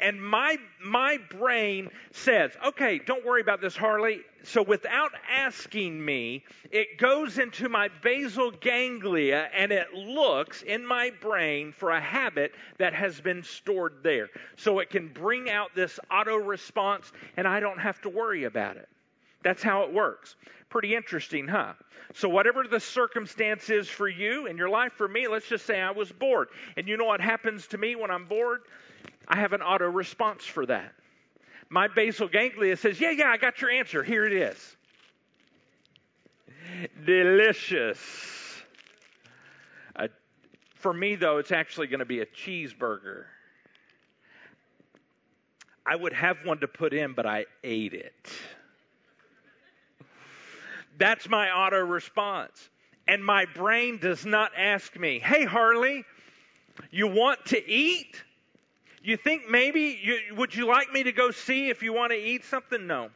And 0.00 0.22
my, 0.22 0.58
my 0.82 1.18
brain 1.30 1.90
says, 2.12 2.52
okay, 2.64 2.98
don't 2.98 3.24
worry 3.24 3.40
about 3.40 3.60
this, 3.60 3.76
Harley. 3.76 4.20
So 4.46 4.62
without 4.62 5.10
asking 5.28 6.02
me, 6.04 6.44
it 6.70 6.98
goes 6.98 7.36
into 7.36 7.68
my 7.68 7.88
basal 8.00 8.52
ganglia 8.52 9.48
and 9.52 9.72
it 9.72 9.92
looks 9.92 10.62
in 10.62 10.86
my 10.86 11.10
brain 11.20 11.72
for 11.72 11.90
a 11.90 12.00
habit 12.00 12.52
that 12.78 12.94
has 12.94 13.20
been 13.20 13.42
stored 13.42 14.04
there. 14.04 14.28
So 14.54 14.78
it 14.78 14.90
can 14.90 15.08
bring 15.08 15.50
out 15.50 15.74
this 15.74 15.98
auto 16.12 16.36
response 16.36 17.10
and 17.36 17.46
I 17.48 17.58
don't 17.58 17.80
have 17.80 18.00
to 18.02 18.08
worry 18.08 18.44
about 18.44 18.76
it. 18.76 18.88
That's 19.42 19.64
how 19.64 19.82
it 19.82 19.92
works. 19.92 20.36
Pretty 20.68 20.94
interesting, 20.94 21.48
huh? 21.48 21.72
So, 22.14 22.28
whatever 22.28 22.64
the 22.68 22.80
circumstance 22.80 23.68
is 23.68 23.88
for 23.88 24.08
you 24.08 24.46
in 24.46 24.56
your 24.56 24.68
life, 24.68 24.92
for 24.92 25.08
me, 25.08 25.26
let's 25.26 25.48
just 25.48 25.66
say 25.66 25.80
I 25.80 25.90
was 25.90 26.10
bored. 26.12 26.48
And 26.76 26.86
you 26.86 26.96
know 26.96 27.04
what 27.04 27.20
happens 27.20 27.66
to 27.68 27.78
me 27.78 27.96
when 27.96 28.12
I'm 28.12 28.26
bored? 28.26 28.60
I 29.26 29.36
have 29.36 29.52
an 29.52 29.62
auto 29.62 29.88
response 29.88 30.44
for 30.44 30.66
that. 30.66 30.92
My 31.68 31.88
basal 31.88 32.28
ganglia 32.28 32.76
says, 32.76 33.00
Yeah, 33.00 33.10
yeah, 33.10 33.28
I 33.28 33.36
got 33.36 33.60
your 33.60 33.70
answer. 33.70 34.02
Here 34.02 34.24
it 34.24 34.32
is. 34.32 34.76
Delicious. 37.04 38.62
Uh, 39.94 40.08
for 40.74 40.92
me, 40.92 41.16
though, 41.16 41.38
it's 41.38 41.52
actually 41.52 41.86
going 41.88 42.00
to 42.00 42.04
be 42.04 42.20
a 42.20 42.26
cheeseburger. 42.26 43.24
I 45.84 45.96
would 45.96 46.12
have 46.12 46.38
one 46.44 46.58
to 46.58 46.68
put 46.68 46.92
in, 46.92 47.12
but 47.12 47.26
I 47.26 47.46
ate 47.62 47.94
it. 47.94 48.32
That's 50.98 51.28
my 51.28 51.50
auto 51.50 51.78
response. 51.78 52.70
And 53.08 53.24
my 53.24 53.44
brain 53.44 53.98
does 53.98 54.26
not 54.26 54.52
ask 54.56 54.96
me, 54.98 55.18
Hey, 55.18 55.44
Harley, 55.44 56.04
you 56.90 57.06
want 57.06 57.44
to 57.46 57.70
eat? 57.70 58.22
You 59.06 59.16
think 59.16 59.48
maybe, 59.48 60.00
you, 60.02 60.34
would 60.34 60.52
you 60.52 60.66
like 60.66 60.92
me 60.92 61.04
to 61.04 61.12
go 61.12 61.30
see 61.30 61.68
if 61.68 61.80
you 61.80 61.92
want 61.92 62.10
to 62.10 62.18
eat 62.18 62.44
something? 62.44 62.88
No. 62.88 63.10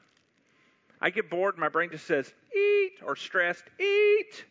I 1.00 1.10
get 1.10 1.28
bored, 1.28 1.58
my 1.58 1.68
brain 1.68 1.90
just 1.90 2.06
says, 2.06 2.32
eat, 2.56 2.92
or 3.04 3.16
stressed, 3.16 3.64
eat. 3.80 4.44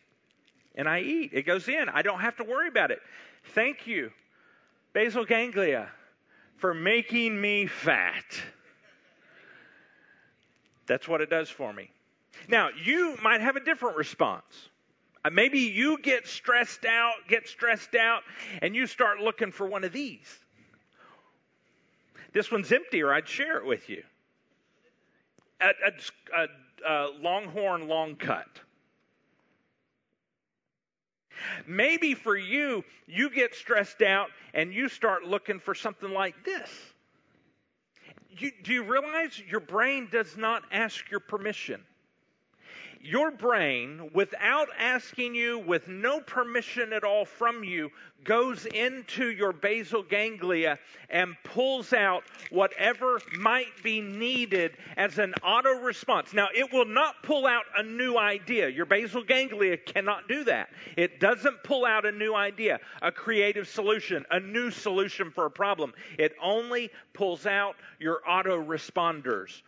And 0.74 0.86
I 0.86 1.00
eat. 1.00 1.30
It 1.32 1.46
goes 1.46 1.66
in. 1.66 1.88
I 1.88 2.02
don't 2.02 2.20
have 2.20 2.36
to 2.36 2.44
worry 2.44 2.68
about 2.68 2.90
it. 2.90 2.98
Thank 3.54 3.86
you, 3.86 4.10
basal 4.92 5.24
ganglia, 5.24 5.88
for 6.58 6.74
making 6.74 7.40
me 7.40 7.68
fat. 7.68 8.38
That's 10.86 11.08
what 11.08 11.22
it 11.22 11.30
does 11.30 11.48
for 11.48 11.72
me. 11.72 11.88
Now, 12.48 12.68
you 12.84 13.16
might 13.22 13.40
have 13.40 13.56
a 13.56 13.64
different 13.64 13.96
response. 13.96 14.44
Uh, 15.24 15.30
maybe 15.30 15.60
you 15.60 15.96
get 16.02 16.26
stressed 16.26 16.84
out, 16.84 17.14
get 17.28 17.48
stressed 17.48 17.94
out, 17.94 18.24
and 18.60 18.76
you 18.76 18.86
start 18.86 19.20
looking 19.20 19.52
for 19.52 19.66
one 19.66 19.84
of 19.84 19.92
these. 19.94 20.28
This 22.32 22.50
one's 22.50 22.70
empty, 22.72 23.02
or 23.02 23.12
I'd 23.12 23.28
share 23.28 23.58
it 23.58 23.66
with 23.66 23.88
you. 23.88 24.02
A, 25.60 25.68
a, 25.68 26.42
a, 26.42 26.46
a 26.88 27.10
longhorn 27.20 27.88
long 27.88 28.16
cut. 28.16 28.48
Maybe 31.66 32.14
for 32.14 32.36
you, 32.36 32.84
you 33.06 33.30
get 33.30 33.54
stressed 33.54 34.02
out 34.02 34.28
and 34.54 34.72
you 34.72 34.88
start 34.88 35.24
looking 35.24 35.58
for 35.58 35.74
something 35.74 36.12
like 36.12 36.44
this. 36.44 36.70
You, 38.30 38.52
do 38.62 38.72
you 38.72 38.84
realize 38.84 39.40
your 39.50 39.60
brain 39.60 40.08
does 40.10 40.36
not 40.36 40.62
ask 40.70 41.10
your 41.10 41.20
permission? 41.20 41.82
Your 43.02 43.30
brain, 43.30 44.10
without 44.12 44.68
asking 44.78 45.34
you, 45.34 45.58
with 45.58 45.88
no 45.88 46.20
permission 46.20 46.92
at 46.92 47.02
all 47.02 47.24
from 47.24 47.64
you, 47.64 47.90
goes 48.24 48.66
into 48.66 49.30
your 49.30 49.52
basal 49.52 50.02
ganglia 50.02 50.78
and 51.08 51.34
pulls 51.42 51.94
out 51.94 52.22
whatever 52.50 53.18
might 53.38 53.82
be 53.82 54.02
needed 54.02 54.76
as 54.98 55.18
an 55.18 55.32
auto 55.42 55.80
response. 55.80 56.34
Now, 56.34 56.48
it 56.54 56.70
will 56.72 56.84
not 56.84 57.22
pull 57.22 57.46
out 57.46 57.64
a 57.78 57.82
new 57.82 58.18
idea. 58.18 58.68
Your 58.68 58.84
basal 58.84 59.24
ganglia 59.24 59.78
cannot 59.78 60.28
do 60.28 60.44
that. 60.44 60.68
It 60.98 61.20
doesn't 61.20 61.62
pull 61.64 61.86
out 61.86 62.04
a 62.04 62.12
new 62.12 62.34
idea, 62.34 62.80
a 63.00 63.10
creative 63.10 63.66
solution, 63.66 64.26
a 64.30 64.40
new 64.40 64.70
solution 64.70 65.30
for 65.30 65.46
a 65.46 65.50
problem. 65.50 65.94
It 66.18 66.34
only 66.42 66.90
pulls 67.14 67.46
out 67.46 67.76
your 67.98 68.20
auto 68.28 68.62
responders 68.62 69.62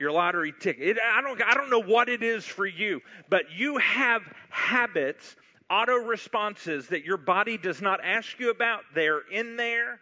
your 0.00 0.10
lottery 0.10 0.52
ticket. 0.58 0.88
It, 0.88 0.96
I, 0.98 1.20
don't, 1.20 1.40
I 1.42 1.54
don't 1.54 1.70
know 1.70 1.82
what 1.82 2.08
it 2.08 2.22
is 2.22 2.44
for 2.44 2.66
you, 2.66 3.00
but 3.28 3.52
you 3.54 3.76
have 3.76 4.22
habits, 4.48 5.36
auto 5.68 5.96
responses 5.96 6.88
that 6.88 7.04
your 7.04 7.18
body 7.18 7.58
does 7.58 7.82
not 7.82 8.00
ask 8.02 8.40
you 8.40 8.50
about. 8.50 8.80
They're 8.94 9.20
in 9.30 9.56
there. 9.56 10.00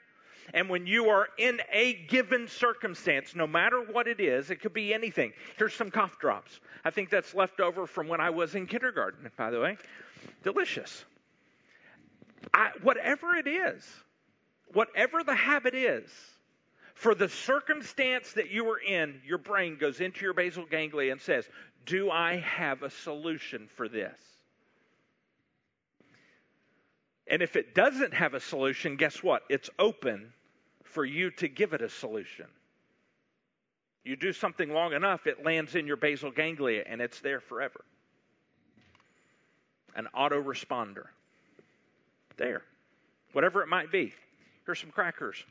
And 0.54 0.70
when 0.70 0.86
you 0.86 1.10
are 1.10 1.28
in 1.36 1.60
a 1.70 1.94
given 2.08 2.48
circumstance, 2.48 3.34
no 3.34 3.46
matter 3.46 3.82
what 3.82 4.06
it 4.06 4.20
is, 4.20 4.50
it 4.50 4.62
could 4.62 4.72
be 4.72 4.94
anything. 4.94 5.32
Here's 5.58 5.74
some 5.74 5.90
cough 5.90 6.18
drops. 6.18 6.60
I 6.84 6.90
think 6.90 7.10
that's 7.10 7.34
left 7.34 7.60
over 7.60 7.86
from 7.86 8.08
when 8.08 8.20
I 8.20 8.30
was 8.30 8.54
in 8.54 8.66
kindergarten, 8.66 9.30
by 9.36 9.50
the 9.50 9.60
way. 9.60 9.76
Delicious. 10.42 11.04
I, 12.54 12.70
whatever 12.82 13.34
it 13.34 13.46
is, 13.46 13.84
whatever 14.72 15.22
the 15.22 15.34
habit 15.34 15.74
is, 15.74 16.08
for 16.98 17.14
the 17.14 17.28
circumstance 17.28 18.32
that 18.32 18.50
you 18.50 18.68
are 18.70 18.80
in, 18.80 19.20
your 19.24 19.38
brain 19.38 19.78
goes 19.78 20.00
into 20.00 20.24
your 20.24 20.34
basal 20.34 20.66
ganglia 20.68 21.12
and 21.12 21.20
says, 21.20 21.48
Do 21.86 22.10
I 22.10 22.38
have 22.38 22.82
a 22.82 22.90
solution 22.90 23.68
for 23.76 23.88
this? 23.88 24.18
And 27.28 27.40
if 27.40 27.54
it 27.54 27.72
doesn't 27.72 28.14
have 28.14 28.34
a 28.34 28.40
solution, 28.40 28.96
guess 28.96 29.22
what? 29.22 29.44
It's 29.48 29.70
open 29.78 30.32
for 30.82 31.04
you 31.04 31.30
to 31.32 31.46
give 31.46 31.72
it 31.72 31.82
a 31.82 31.88
solution. 31.88 32.46
You 34.02 34.16
do 34.16 34.32
something 34.32 34.68
long 34.72 34.92
enough, 34.92 35.28
it 35.28 35.44
lands 35.44 35.76
in 35.76 35.86
your 35.86 35.98
basal 35.98 36.32
ganglia 36.32 36.82
and 36.84 37.00
it's 37.00 37.20
there 37.20 37.40
forever. 37.40 37.84
An 39.94 40.08
autoresponder. 40.16 41.04
There. 42.38 42.62
Whatever 43.34 43.62
it 43.62 43.68
might 43.68 43.92
be. 43.92 44.12
Here's 44.66 44.80
some 44.80 44.90
crackers 44.90 45.44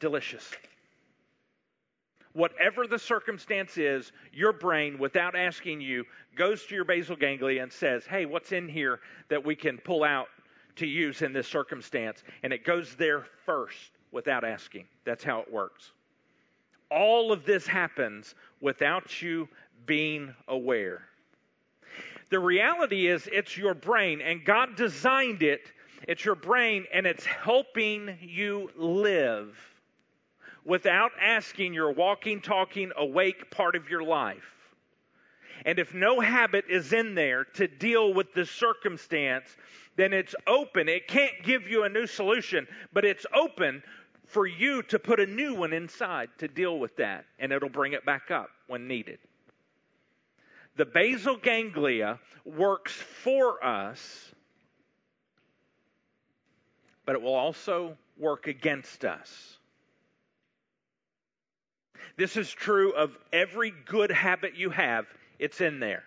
delicious. 0.00 0.50
Whatever 2.32 2.86
the 2.86 2.98
circumstance 2.98 3.78
is, 3.78 4.12
your 4.30 4.52
brain, 4.52 4.98
without 4.98 5.34
asking 5.34 5.80
you, 5.80 6.04
goes 6.36 6.66
to 6.66 6.74
your 6.74 6.84
basal 6.84 7.16
ganglia 7.16 7.62
and 7.62 7.72
says, 7.72 8.04
Hey, 8.04 8.26
what's 8.26 8.52
in 8.52 8.68
here 8.68 9.00
that 9.30 9.42
we 9.42 9.56
can 9.56 9.78
pull 9.78 10.04
out 10.04 10.28
to 10.76 10.86
use 10.86 11.22
in 11.22 11.32
this 11.32 11.48
circumstance? 11.48 12.22
And 12.42 12.52
it 12.52 12.62
goes 12.62 12.94
there 12.96 13.24
first 13.46 13.92
without 14.12 14.44
asking. 14.44 14.84
That's 15.04 15.24
how 15.24 15.40
it 15.40 15.50
works. 15.50 15.92
All 16.90 17.32
of 17.32 17.46
this 17.46 17.66
happens 17.66 18.34
without 18.60 19.22
you 19.22 19.48
being 19.86 20.34
aware. 20.46 21.02
The 22.28 22.38
reality 22.38 23.06
is, 23.06 23.28
it's 23.32 23.56
your 23.56 23.74
brain, 23.74 24.20
and 24.20 24.44
God 24.44 24.76
designed 24.76 25.42
it. 25.42 25.72
It's 26.06 26.24
your 26.24 26.34
brain, 26.34 26.84
and 26.92 27.06
it's 27.06 27.24
helping 27.24 28.18
you 28.20 28.70
live 28.76 29.56
without 30.66 31.12
asking 31.22 31.72
your 31.72 31.92
walking, 31.92 32.40
talking, 32.40 32.90
awake 32.96 33.50
part 33.50 33.76
of 33.76 33.88
your 33.88 34.02
life. 34.02 34.44
And 35.64 35.78
if 35.78 35.94
no 35.94 36.20
habit 36.20 36.66
is 36.68 36.92
in 36.92 37.14
there 37.14 37.44
to 37.54 37.66
deal 37.66 38.12
with 38.12 38.34
the 38.34 38.44
circumstance, 38.44 39.56
then 39.96 40.12
it's 40.12 40.34
open. 40.46 40.88
It 40.88 41.08
can't 41.08 41.42
give 41.42 41.68
you 41.68 41.84
a 41.84 41.88
new 41.88 42.06
solution, 42.06 42.66
but 42.92 43.04
it's 43.04 43.24
open 43.34 43.82
for 44.26 44.46
you 44.46 44.82
to 44.82 44.98
put 44.98 45.20
a 45.20 45.26
new 45.26 45.54
one 45.54 45.72
inside 45.72 46.28
to 46.38 46.48
deal 46.48 46.78
with 46.78 46.96
that, 46.96 47.24
and 47.38 47.52
it'll 47.52 47.68
bring 47.68 47.92
it 47.92 48.04
back 48.04 48.30
up 48.30 48.50
when 48.66 48.88
needed. 48.88 49.18
The 50.76 50.84
basal 50.84 51.36
ganglia 51.36 52.18
works 52.44 52.92
for 52.92 53.64
us, 53.64 54.32
but 57.06 57.14
it 57.14 57.22
will 57.22 57.34
also 57.34 57.96
work 58.18 58.48
against 58.48 59.04
us. 59.04 59.55
This 62.16 62.36
is 62.36 62.50
true 62.50 62.92
of 62.92 63.16
every 63.32 63.72
good 63.86 64.10
habit 64.10 64.54
you 64.56 64.70
have, 64.70 65.06
it's 65.38 65.60
in 65.60 65.80
there. 65.80 66.04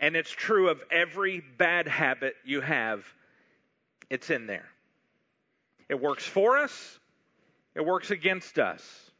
And 0.00 0.16
it's 0.16 0.30
true 0.30 0.68
of 0.68 0.82
every 0.90 1.40
bad 1.56 1.86
habit 1.86 2.34
you 2.44 2.60
have, 2.60 3.04
it's 4.10 4.30
in 4.30 4.46
there. 4.46 4.66
It 5.88 6.00
works 6.00 6.26
for 6.26 6.58
us, 6.58 6.98
it 7.74 7.84
works 7.84 8.10
against 8.10 8.58
us. 8.58 9.10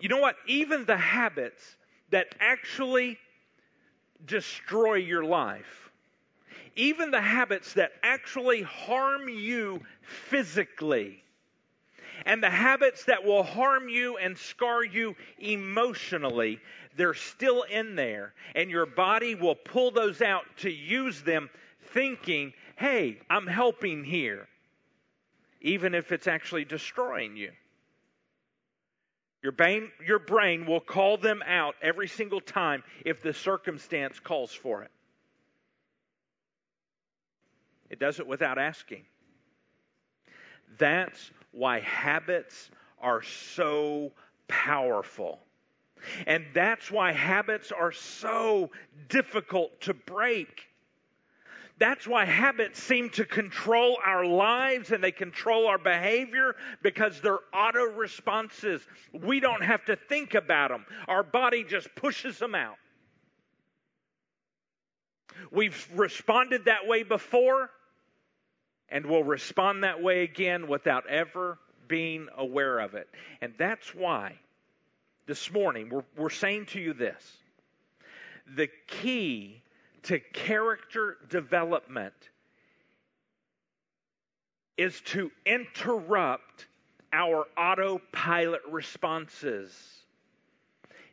You 0.00 0.08
know 0.08 0.18
what? 0.18 0.36
Even 0.46 0.84
the 0.84 0.96
habits 0.96 1.76
that 2.10 2.34
actually 2.40 3.18
destroy 4.24 4.94
your 4.94 5.24
life, 5.24 5.90
even 6.74 7.10
the 7.10 7.20
habits 7.20 7.74
that 7.74 7.92
actually 8.02 8.62
harm 8.62 9.28
you 9.28 9.82
physically, 10.02 11.22
and 12.26 12.42
the 12.42 12.50
habits 12.50 13.04
that 13.04 13.24
will 13.24 13.44
harm 13.44 13.88
you 13.88 14.18
and 14.18 14.36
scar 14.36 14.84
you 14.84 15.14
emotionally, 15.38 16.60
they're 16.96 17.14
still 17.14 17.62
in 17.62 17.94
there. 17.94 18.34
And 18.56 18.68
your 18.68 18.84
body 18.84 19.36
will 19.36 19.54
pull 19.54 19.92
those 19.92 20.20
out 20.20 20.44
to 20.58 20.70
use 20.70 21.22
them 21.22 21.48
thinking, 21.92 22.52
hey, 22.76 23.20
I'm 23.30 23.46
helping 23.46 24.02
here, 24.02 24.48
even 25.62 25.94
if 25.94 26.10
it's 26.10 26.26
actually 26.26 26.64
destroying 26.64 27.36
you. 27.36 27.52
Your 29.42 29.52
brain, 29.52 29.92
your 30.04 30.18
brain 30.18 30.66
will 30.66 30.80
call 30.80 31.18
them 31.18 31.42
out 31.46 31.76
every 31.80 32.08
single 32.08 32.40
time 32.40 32.82
if 33.04 33.22
the 33.22 33.32
circumstance 33.32 34.18
calls 34.18 34.52
for 34.52 34.82
it. 34.82 34.90
It 37.88 38.00
does 38.00 38.18
it 38.18 38.26
without 38.26 38.58
asking. 38.58 39.04
That's 40.78 41.30
why 41.52 41.80
habits 41.80 42.70
are 43.00 43.22
so 43.22 44.12
powerful. 44.48 45.40
And 46.26 46.44
that's 46.54 46.90
why 46.90 47.12
habits 47.12 47.72
are 47.72 47.92
so 47.92 48.70
difficult 49.08 49.80
to 49.82 49.94
break. 49.94 50.68
That's 51.78 52.06
why 52.06 52.24
habits 52.24 52.82
seem 52.82 53.10
to 53.10 53.24
control 53.24 53.98
our 54.04 54.24
lives 54.24 54.92
and 54.92 55.04
they 55.04 55.12
control 55.12 55.66
our 55.66 55.78
behavior 55.78 56.56
because 56.82 57.20
they're 57.20 57.40
auto 57.52 57.84
responses. 57.84 58.86
We 59.12 59.40
don't 59.40 59.62
have 59.62 59.84
to 59.86 59.96
think 59.96 60.34
about 60.34 60.70
them, 60.70 60.86
our 61.06 61.22
body 61.22 61.64
just 61.64 61.94
pushes 61.94 62.38
them 62.38 62.54
out. 62.54 62.76
We've 65.50 65.86
responded 65.94 66.64
that 66.64 66.86
way 66.86 67.02
before 67.02 67.70
and 68.88 69.06
will 69.06 69.24
respond 69.24 69.84
that 69.84 70.02
way 70.02 70.22
again 70.22 70.68
without 70.68 71.06
ever 71.08 71.58
being 71.88 72.28
aware 72.36 72.78
of 72.78 72.94
it. 72.94 73.08
And 73.40 73.54
that's 73.58 73.94
why 73.94 74.38
this 75.26 75.52
morning 75.52 75.88
we're, 75.90 76.04
we're 76.16 76.30
saying 76.30 76.66
to 76.66 76.80
you 76.80 76.92
this 76.92 77.38
the 78.54 78.68
key 78.86 79.62
to 80.04 80.20
character 80.20 81.16
development 81.28 82.14
is 84.76 85.00
to 85.00 85.32
interrupt 85.44 86.66
our 87.12 87.46
autopilot 87.56 88.60
responses, 88.70 89.72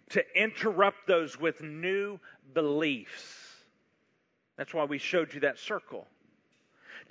to 0.09 0.23
interrupt 0.35 1.07
those 1.07 1.39
with 1.39 1.61
new 1.61 2.19
beliefs. 2.53 3.39
That's 4.57 4.73
why 4.73 4.83
we 4.83 4.97
showed 4.99 5.33
you 5.33 5.39
that 5.41 5.57
circle. 5.57 6.05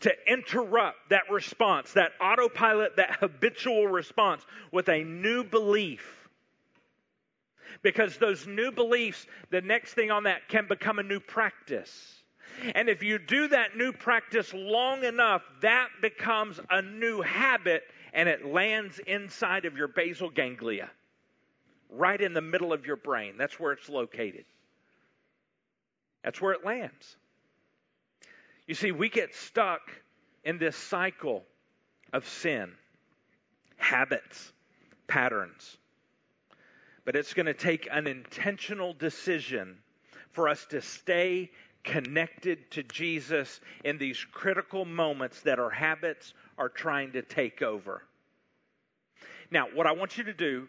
To 0.00 0.12
interrupt 0.26 1.10
that 1.10 1.30
response, 1.30 1.92
that 1.92 2.12
autopilot, 2.20 2.96
that 2.96 3.16
habitual 3.20 3.86
response 3.86 4.44
with 4.72 4.88
a 4.88 5.04
new 5.04 5.44
belief 5.44 6.22
because 7.82 8.16
those 8.16 8.46
new 8.46 8.70
beliefs, 8.70 9.26
the 9.50 9.60
next 9.60 9.94
thing 9.94 10.10
on 10.10 10.24
that 10.24 10.48
can 10.48 10.66
become 10.66 10.98
a 10.98 11.02
new 11.02 11.20
practice. 11.20 12.22
And 12.74 12.88
if 12.88 13.02
you 13.02 13.18
do 13.18 13.48
that 13.48 13.76
new 13.76 13.92
practice 13.92 14.52
long 14.54 15.04
enough, 15.04 15.42
that 15.62 15.88
becomes 16.00 16.60
a 16.70 16.82
new 16.82 17.22
habit 17.22 17.82
and 18.12 18.28
it 18.28 18.44
lands 18.44 19.00
inside 19.06 19.64
of 19.64 19.76
your 19.76 19.88
basal 19.88 20.28
ganglia, 20.30 20.90
right 21.90 22.20
in 22.20 22.34
the 22.34 22.42
middle 22.42 22.72
of 22.72 22.86
your 22.86 22.96
brain. 22.96 23.36
That's 23.38 23.58
where 23.58 23.72
it's 23.72 23.88
located. 23.88 24.44
That's 26.22 26.40
where 26.40 26.52
it 26.52 26.64
lands. 26.64 27.16
You 28.72 28.76
see, 28.76 28.90
we 28.90 29.10
get 29.10 29.34
stuck 29.34 29.82
in 30.44 30.56
this 30.56 30.74
cycle 30.74 31.44
of 32.10 32.26
sin, 32.26 32.72
habits, 33.76 34.50
patterns. 35.06 35.76
But 37.04 37.14
it's 37.14 37.34
going 37.34 37.44
to 37.44 37.52
take 37.52 37.86
an 37.92 38.06
intentional 38.06 38.94
decision 38.94 39.76
for 40.30 40.48
us 40.48 40.64
to 40.70 40.80
stay 40.80 41.50
connected 41.84 42.70
to 42.70 42.82
Jesus 42.82 43.60
in 43.84 43.98
these 43.98 44.24
critical 44.32 44.86
moments 44.86 45.42
that 45.42 45.58
our 45.58 45.68
habits 45.68 46.32
are 46.56 46.70
trying 46.70 47.12
to 47.12 47.20
take 47.20 47.60
over. 47.60 48.02
Now, 49.50 49.66
what 49.74 49.86
I 49.86 49.92
want 49.92 50.16
you 50.16 50.24
to 50.24 50.32
do 50.32 50.66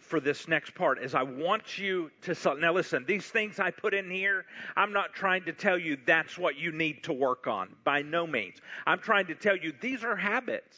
for 0.00 0.18
this 0.18 0.48
next 0.48 0.74
part 0.74 1.02
is 1.02 1.14
I 1.14 1.22
want 1.22 1.78
you 1.78 2.10
to 2.22 2.56
now 2.58 2.72
listen, 2.72 3.04
these 3.06 3.26
things 3.26 3.60
I 3.60 3.70
put 3.70 3.94
in 3.94 4.10
here, 4.10 4.44
I'm 4.76 4.92
not 4.92 5.12
trying 5.12 5.44
to 5.44 5.52
tell 5.52 5.78
you 5.78 5.96
that's 6.06 6.36
what 6.36 6.56
you 6.56 6.72
need 6.72 7.04
to 7.04 7.12
work 7.12 7.46
on 7.46 7.68
by 7.84 8.02
no 8.02 8.26
means. 8.26 8.56
I'm 8.86 8.98
trying 8.98 9.26
to 9.26 9.34
tell 9.34 9.56
you 9.56 9.72
these 9.80 10.02
are 10.02 10.16
habits. 10.16 10.76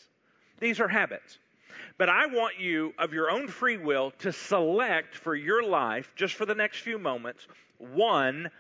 These 0.61 0.81
are 0.81 0.89
habits. 0.89 1.39
But 1.99 2.09
I 2.09 2.27
want 2.27 2.59
you, 2.59 2.93
of 2.99 3.13
your 3.13 3.31
own 3.31 3.49
free 3.49 3.77
will, 3.77 4.13
to 4.19 4.33
select 4.33 5.15
for 5.15 5.35
your 5.35 5.63
life, 5.63 6.13
just 6.17 6.35
for 6.35 6.47
the 6.47 6.55
next 6.55 6.79
few 6.79 6.99
moments, 6.99 7.47
one 7.79 8.51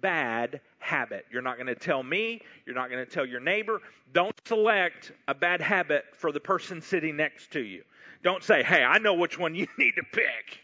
bad 0.00 0.60
habit. 0.78 1.26
You're 1.30 1.42
not 1.42 1.56
going 1.56 1.66
to 1.66 1.74
tell 1.74 2.02
me. 2.02 2.40
You're 2.64 2.74
not 2.74 2.90
going 2.90 3.04
to 3.04 3.10
tell 3.10 3.26
your 3.26 3.40
neighbor. 3.40 3.80
Don't 4.12 4.34
select 4.46 5.12
a 5.26 5.34
bad 5.34 5.60
habit 5.60 6.04
for 6.12 6.32
the 6.32 6.40
person 6.40 6.80
sitting 6.80 7.16
next 7.16 7.50
to 7.52 7.60
you. 7.60 7.82
Don't 8.22 8.42
say, 8.42 8.62
hey, 8.62 8.82
I 8.82 8.98
know 8.98 9.14
which 9.14 9.38
one 9.38 9.54
you 9.54 9.66
need 9.78 9.94
to 9.96 10.02
pick. 10.02 10.60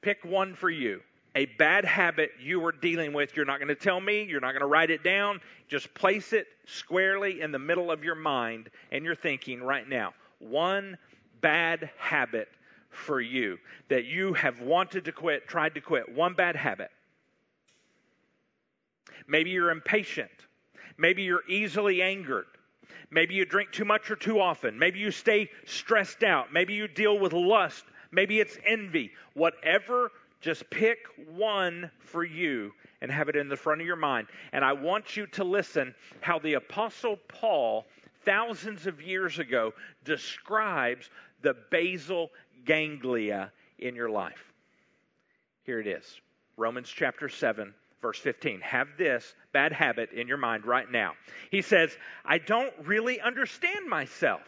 Pick 0.00 0.24
one 0.24 0.54
for 0.54 0.70
you. 0.70 1.00
A 1.34 1.46
bad 1.58 1.84
habit 1.84 2.30
you 2.40 2.64
are 2.64 2.72
dealing 2.72 3.12
with. 3.12 3.36
You're 3.36 3.44
not 3.44 3.58
going 3.58 3.68
to 3.68 3.74
tell 3.74 4.00
me. 4.00 4.24
You're 4.24 4.40
not 4.40 4.52
going 4.52 4.60
to 4.60 4.66
write 4.66 4.90
it 4.90 5.04
down. 5.04 5.40
Just 5.68 5.92
place 5.94 6.32
it 6.32 6.46
squarely 6.66 7.40
in 7.40 7.52
the 7.52 7.58
middle 7.58 7.90
of 7.90 8.02
your 8.02 8.14
mind 8.14 8.70
and 8.90 9.04
your 9.04 9.14
thinking 9.14 9.62
right 9.62 9.88
now. 9.88 10.14
One 10.40 10.96
bad 11.40 11.90
habit 11.98 12.48
for 12.90 13.20
you 13.20 13.58
that 13.88 14.04
you 14.06 14.32
have 14.34 14.60
wanted 14.60 15.04
to 15.04 15.12
quit, 15.12 15.46
tried 15.46 15.74
to 15.74 15.80
quit. 15.80 16.12
One 16.12 16.34
bad 16.34 16.56
habit. 16.56 16.90
Maybe 19.26 19.50
you're 19.50 19.70
impatient. 19.70 20.30
Maybe 20.96 21.22
you're 21.22 21.48
easily 21.48 22.02
angered. 22.02 22.46
Maybe 23.10 23.34
you 23.34 23.44
drink 23.44 23.72
too 23.72 23.84
much 23.84 24.10
or 24.10 24.16
too 24.16 24.40
often. 24.40 24.78
Maybe 24.78 24.98
you 24.98 25.10
stay 25.10 25.50
stressed 25.64 26.22
out. 26.22 26.52
Maybe 26.52 26.74
you 26.74 26.88
deal 26.88 27.18
with 27.18 27.32
lust. 27.32 27.84
Maybe 28.10 28.40
it's 28.40 28.58
envy. 28.66 29.12
Whatever, 29.34 30.12
just 30.40 30.68
pick 30.70 30.98
one 31.30 31.90
for 32.00 32.24
you 32.24 32.72
and 33.00 33.10
have 33.10 33.28
it 33.28 33.36
in 33.36 33.48
the 33.48 33.56
front 33.56 33.80
of 33.80 33.86
your 33.86 33.96
mind. 33.96 34.28
And 34.52 34.64
I 34.64 34.72
want 34.72 35.16
you 35.16 35.26
to 35.28 35.44
listen 35.44 35.94
how 36.20 36.38
the 36.38 36.54
Apostle 36.54 37.18
Paul, 37.28 37.86
thousands 38.24 38.86
of 38.86 39.00
years 39.00 39.38
ago, 39.38 39.72
describes 40.04 41.10
the 41.42 41.54
basal 41.70 42.30
ganglia 42.64 43.52
in 43.78 43.94
your 43.94 44.10
life. 44.10 44.52
Here 45.64 45.80
it 45.80 45.86
is 45.86 46.20
Romans 46.56 46.88
chapter 46.88 47.28
7, 47.28 47.72
verse 48.00 48.18
15. 48.18 48.60
Have 48.60 48.88
this 48.96 49.34
bad 49.52 49.72
habit 49.72 50.12
in 50.12 50.28
your 50.28 50.36
mind 50.36 50.64
right 50.64 50.90
now. 50.90 51.12
He 51.50 51.62
says, 51.62 51.96
I 52.24 52.38
don't 52.38 52.72
really 52.84 53.20
understand 53.20 53.88
myself. 53.88 54.42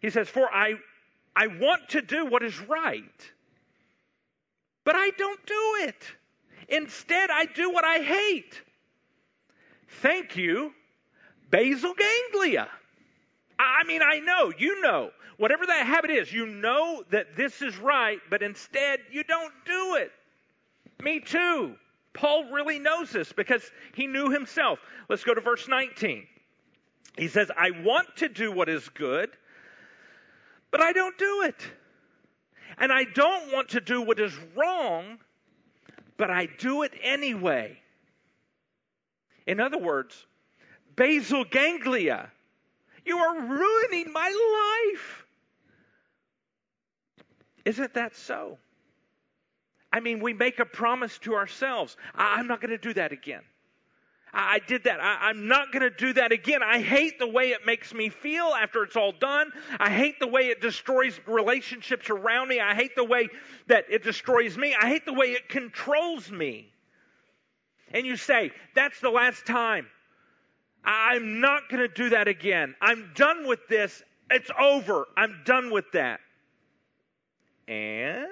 He 0.00 0.10
says, 0.10 0.28
For 0.28 0.48
I, 0.52 0.74
I 1.34 1.48
want 1.48 1.90
to 1.90 2.02
do 2.02 2.26
what 2.26 2.42
is 2.42 2.58
right, 2.60 3.30
but 4.84 4.94
I 4.94 5.10
don't 5.10 5.46
do 5.46 5.76
it. 5.80 6.02
Instead, 6.68 7.30
I 7.30 7.46
do 7.46 7.70
what 7.70 7.84
I 7.84 7.98
hate. 7.98 8.60
Thank 10.02 10.36
you, 10.36 10.72
basal 11.50 11.94
ganglia. 11.94 12.68
I 13.58 13.84
mean, 13.84 14.02
I 14.02 14.18
know, 14.18 14.52
you 14.56 14.80
know, 14.82 15.10
whatever 15.38 15.66
that 15.66 15.86
habit 15.86 16.10
is, 16.10 16.32
you 16.32 16.46
know 16.46 17.04
that 17.10 17.36
this 17.36 17.62
is 17.62 17.76
right, 17.78 18.18
but 18.28 18.42
instead 18.42 19.00
you 19.10 19.24
don't 19.24 19.52
do 19.64 19.94
it. 19.96 20.10
Me 21.02 21.20
too. 21.20 21.76
Paul 22.16 22.50
really 22.50 22.78
knows 22.78 23.10
this 23.10 23.32
because 23.32 23.62
he 23.94 24.06
knew 24.06 24.30
himself. 24.30 24.78
Let's 25.08 25.24
go 25.24 25.34
to 25.34 25.40
verse 25.40 25.68
19. 25.68 26.26
He 27.16 27.28
says, 27.28 27.50
I 27.56 27.70
want 27.70 28.16
to 28.16 28.28
do 28.28 28.50
what 28.52 28.68
is 28.68 28.88
good, 28.88 29.30
but 30.70 30.80
I 30.80 30.92
don't 30.92 31.16
do 31.16 31.42
it. 31.44 31.60
And 32.78 32.92
I 32.92 33.04
don't 33.04 33.52
want 33.52 33.70
to 33.70 33.80
do 33.80 34.02
what 34.02 34.18
is 34.18 34.32
wrong, 34.56 35.18
but 36.16 36.30
I 36.30 36.48
do 36.58 36.82
it 36.82 36.92
anyway. 37.02 37.78
In 39.46 39.60
other 39.60 39.78
words, 39.78 40.26
basal 40.96 41.44
ganglia 41.44 42.30
you 43.06 43.16
are 43.18 43.40
ruining 43.40 44.12
my 44.12 44.92
life. 44.94 45.26
Isn't 47.64 47.94
that 47.94 48.16
so? 48.16 48.58
I 49.96 50.00
mean, 50.00 50.20
we 50.20 50.34
make 50.34 50.58
a 50.58 50.66
promise 50.66 51.16
to 51.20 51.34
ourselves 51.36 51.96
I'm 52.14 52.46
not 52.46 52.60
going 52.60 52.70
to 52.70 52.76
do 52.76 52.92
that 52.92 53.12
again. 53.12 53.40
I 54.30 54.58
did 54.58 54.84
that. 54.84 55.00
I, 55.00 55.30
am 55.30 55.48
not 55.48 55.72
going 55.72 55.84
to 55.84 55.96
do 55.96 56.12
that 56.12 56.32
again. 56.32 56.62
I 56.62 56.82
hate 56.82 57.18
the 57.18 57.26
way 57.26 57.52
it 57.52 57.64
makes 57.64 57.94
me 57.94 58.10
feel 58.10 58.44
after 58.44 58.82
it's 58.82 58.94
all 58.94 59.12
done. 59.12 59.50
I 59.80 59.88
hate 59.88 60.20
the 60.20 60.26
way 60.26 60.48
it 60.48 60.60
destroys 60.60 61.18
relationships 61.26 62.10
around 62.10 62.48
me. 62.48 62.60
I 62.60 62.74
hate 62.74 62.94
the 62.94 63.04
way 63.04 63.30
that 63.68 63.86
it 63.88 64.04
destroys 64.04 64.58
me. 64.58 64.76
I 64.78 64.88
hate 64.88 65.06
the 65.06 65.14
way 65.14 65.28
it 65.28 65.48
controls 65.48 66.30
me. 66.30 66.70
And 67.92 68.04
you 68.04 68.18
say, 68.18 68.50
that's 68.74 69.00
the 69.00 69.08
last 69.08 69.46
time. 69.46 69.86
I'm 70.84 71.40
not 71.40 71.70
going 71.70 71.80
to 71.80 71.88
do 71.88 72.10
that 72.10 72.28
again. 72.28 72.74
I'm 72.82 73.12
done 73.14 73.48
with 73.48 73.60
this. 73.70 74.02
It's 74.30 74.50
over. 74.60 75.06
I'm 75.16 75.40
done 75.46 75.70
with 75.70 75.86
that. 75.92 76.20
And 77.66 78.26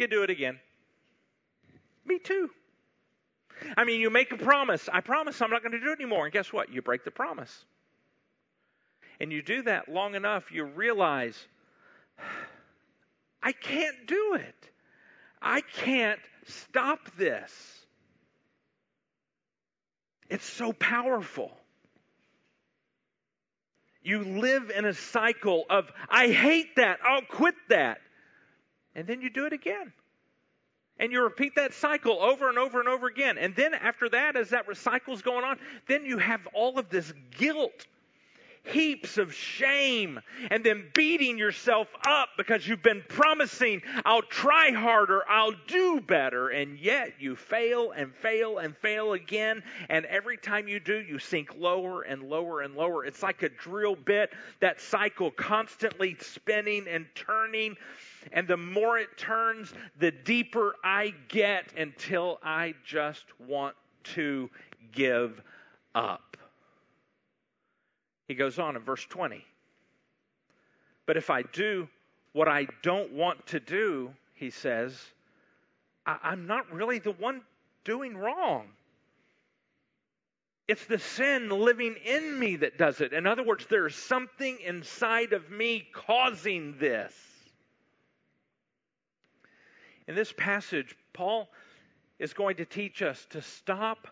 you 0.00 0.08
do 0.08 0.22
it 0.22 0.30
again. 0.30 0.58
Me 2.04 2.18
too. 2.18 2.50
I 3.76 3.84
mean, 3.84 4.00
you 4.00 4.10
make 4.10 4.32
a 4.32 4.36
promise. 4.36 4.88
I 4.92 5.00
promise 5.00 5.40
I'm 5.40 5.50
not 5.50 5.62
going 5.62 5.72
to 5.72 5.80
do 5.80 5.92
it 5.92 6.00
anymore. 6.00 6.24
And 6.24 6.32
guess 6.32 6.52
what? 6.52 6.72
You 6.72 6.82
break 6.82 7.04
the 7.04 7.10
promise. 7.10 7.64
And 9.20 9.30
you 9.30 9.42
do 9.42 9.62
that 9.62 9.88
long 9.88 10.14
enough, 10.14 10.50
you 10.50 10.64
realize, 10.64 11.36
I 13.42 13.52
can't 13.52 14.06
do 14.06 14.34
it. 14.34 14.70
I 15.42 15.60
can't 15.60 16.20
stop 16.46 16.98
this. 17.16 17.52
It's 20.28 20.44
so 20.44 20.72
powerful. 20.72 21.50
You 24.02 24.22
live 24.24 24.70
in 24.70 24.86
a 24.86 24.94
cycle 24.94 25.64
of, 25.68 25.90
I 26.08 26.28
hate 26.28 26.76
that, 26.76 27.00
I'll 27.04 27.22
quit 27.22 27.54
that. 27.68 27.98
And 28.94 29.06
then 29.06 29.20
you 29.20 29.30
do 29.30 29.46
it 29.46 29.52
again. 29.52 29.92
And 30.98 31.12
you 31.12 31.22
repeat 31.22 31.54
that 31.54 31.72
cycle 31.72 32.20
over 32.20 32.50
and 32.50 32.58
over 32.58 32.78
and 32.78 32.88
over 32.88 33.06
again. 33.06 33.38
And 33.38 33.56
then 33.56 33.72
after 33.72 34.10
that, 34.10 34.36
as 34.36 34.50
that 34.50 34.66
cycle's 34.76 35.22
going 35.22 35.44
on, 35.44 35.58
then 35.88 36.04
you 36.04 36.18
have 36.18 36.46
all 36.52 36.78
of 36.78 36.90
this 36.90 37.10
guilt, 37.38 37.86
heaps 38.64 39.16
of 39.16 39.32
shame, 39.32 40.20
and 40.50 40.62
then 40.62 40.90
beating 40.92 41.38
yourself 41.38 41.88
up 42.06 42.28
because 42.36 42.68
you've 42.68 42.82
been 42.82 43.02
promising, 43.08 43.80
I'll 44.04 44.20
try 44.20 44.72
harder, 44.72 45.22
I'll 45.26 45.54
do 45.68 46.02
better. 46.02 46.50
And 46.50 46.78
yet 46.78 47.14
you 47.18 47.34
fail 47.34 47.92
and 47.92 48.14
fail 48.14 48.58
and 48.58 48.76
fail 48.76 49.14
again. 49.14 49.62
And 49.88 50.04
every 50.04 50.36
time 50.36 50.68
you 50.68 50.80
do, 50.80 50.98
you 51.00 51.18
sink 51.18 51.54
lower 51.58 52.02
and 52.02 52.24
lower 52.24 52.60
and 52.60 52.74
lower. 52.74 53.06
It's 53.06 53.22
like 53.22 53.42
a 53.42 53.48
drill 53.48 53.96
bit, 53.96 54.34
that 54.60 54.82
cycle 54.82 55.30
constantly 55.30 56.18
spinning 56.20 56.88
and 56.88 57.06
turning 57.14 57.76
and 58.32 58.46
the 58.46 58.56
more 58.56 58.98
it 58.98 59.16
turns, 59.16 59.72
the 59.98 60.10
deeper 60.10 60.74
I 60.84 61.14
get 61.28 61.72
until 61.76 62.38
I 62.42 62.74
just 62.84 63.24
want 63.38 63.74
to 64.14 64.50
give 64.92 65.40
up. 65.94 66.36
He 68.28 68.34
goes 68.34 68.58
on 68.58 68.76
in 68.76 68.82
verse 68.82 69.04
20. 69.06 69.44
But 71.06 71.16
if 71.16 71.30
I 71.30 71.42
do 71.42 71.88
what 72.32 72.46
I 72.46 72.68
don't 72.82 73.12
want 73.12 73.46
to 73.48 73.60
do, 73.60 74.14
he 74.34 74.50
says, 74.50 74.96
I- 76.06 76.32
am 76.32 76.46
not 76.46 76.70
really 76.72 77.00
the 77.00 77.12
one 77.12 77.42
doing 77.84 78.16
wrong. 78.16 78.68
It's 80.68 80.86
the 80.86 81.00
sin 81.00 81.48
living 81.48 81.96
in 82.04 82.38
me 82.38 82.56
that 82.56 82.78
does 82.78 83.00
it. 83.00 83.12
In 83.12 83.26
other 83.26 83.42
words, 83.42 83.66
there's 83.66 83.96
something 83.96 84.60
inside 84.60 85.32
of 85.32 85.50
me 85.50 85.88
causing 85.92 86.78
this. 86.78 87.12
In 90.10 90.16
this 90.16 90.32
passage, 90.32 90.96
Paul 91.12 91.48
is 92.18 92.32
going 92.32 92.56
to 92.56 92.64
teach 92.64 93.00
us 93.00 93.24
to 93.30 93.40
stop 93.40 94.08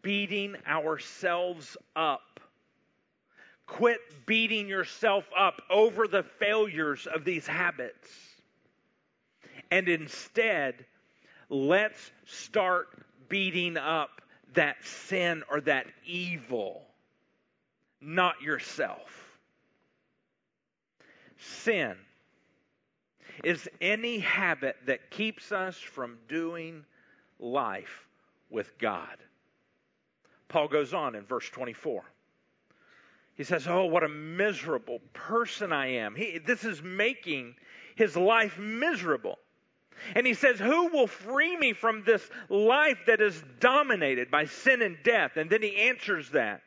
beating 0.00 0.56
ourselves 0.66 1.76
up. 1.94 2.40
Quit 3.66 4.00
beating 4.24 4.66
yourself 4.66 5.26
up 5.38 5.60
over 5.68 6.08
the 6.08 6.22
failures 6.22 7.06
of 7.06 7.26
these 7.26 7.46
habits. 7.46 8.08
And 9.70 9.90
instead, 9.90 10.86
let's 11.50 12.12
start 12.24 12.86
beating 13.28 13.76
up 13.76 14.22
that 14.54 14.82
sin 14.82 15.42
or 15.50 15.60
that 15.60 15.84
evil, 16.06 16.80
not 18.00 18.40
yourself. 18.40 19.38
Sin 21.36 21.94
is 23.44 23.68
any 23.80 24.18
habit 24.18 24.76
that 24.86 25.10
keeps 25.10 25.52
us 25.52 25.76
from 25.76 26.18
doing 26.28 26.84
life 27.38 28.06
with 28.50 28.78
God. 28.78 29.16
Paul 30.48 30.68
goes 30.68 30.92
on 30.92 31.14
in 31.14 31.24
verse 31.24 31.48
24. 31.48 32.04
He 33.34 33.44
says, 33.44 33.66
Oh, 33.66 33.86
what 33.86 34.04
a 34.04 34.08
miserable 34.08 35.00
person 35.14 35.72
I 35.72 35.94
am. 35.94 36.14
He, 36.14 36.38
this 36.38 36.64
is 36.64 36.82
making 36.82 37.54
his 37.96 38.16
life 38.16 38.58
miserable. 38.58 39.38
And 40.14 40.26
he 40.26 40.34
says, 40.34 40.58
Who 40.58 40.88
will 40.88 41.06
free 41.06 41.56
me 41.56 41.72
from 41.72 42.04
this 42.04 42.28
life 42.48 42.98
that 43.06 43.20
is 43.20 43.42
dominated 43.60 44.30
by 44.30 44.44
sin 44.44 44.82
and 44.82 44.96
death? 45.02 45.36
And 45.36 45.48
then 45.48 45.62
he 45.62 45.76
answers 45.76 46.30
that. 46.30 46.60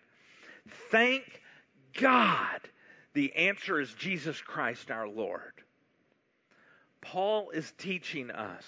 Thank 0.91 1.41
God. 1.93 2.59
The 3.13 3.33
answer 3.35 3.79
is 3.79 3.93
Jesus 3.93 4.41
Christ 4.41 4.91
our 4.91 5.07
Lord. 5.07 5.53
Paul 7.05 7.51
is 7.51 7.71
teaching 7.77 8.31
us 8.31 8.63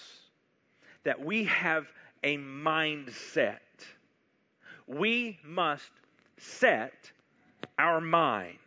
that 1.04 1.24
we 1.24 1.44
have 1.44 1.86
a 2.22 2.38
mindset. 2.38 3.58
We 4.86 5.38
must 5.44 5.90
set 6.38 7.12
our 7.78 8.00
minds. 8.00 8.58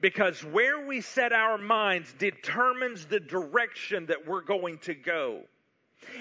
Because 0.00 0.44
where 0.44 0.86
we 0.86 1.00
set 1.00 1.32
our 1.32 1.58
minds 1.58 2.14
determines 2.18 3.06
the 3.06 3.20
direction 3.20 4.06
that 4.06 4.26
we're 4.26 4.42
going 4.42 4.78
to 4.78 4.94
go. 4.94 5.42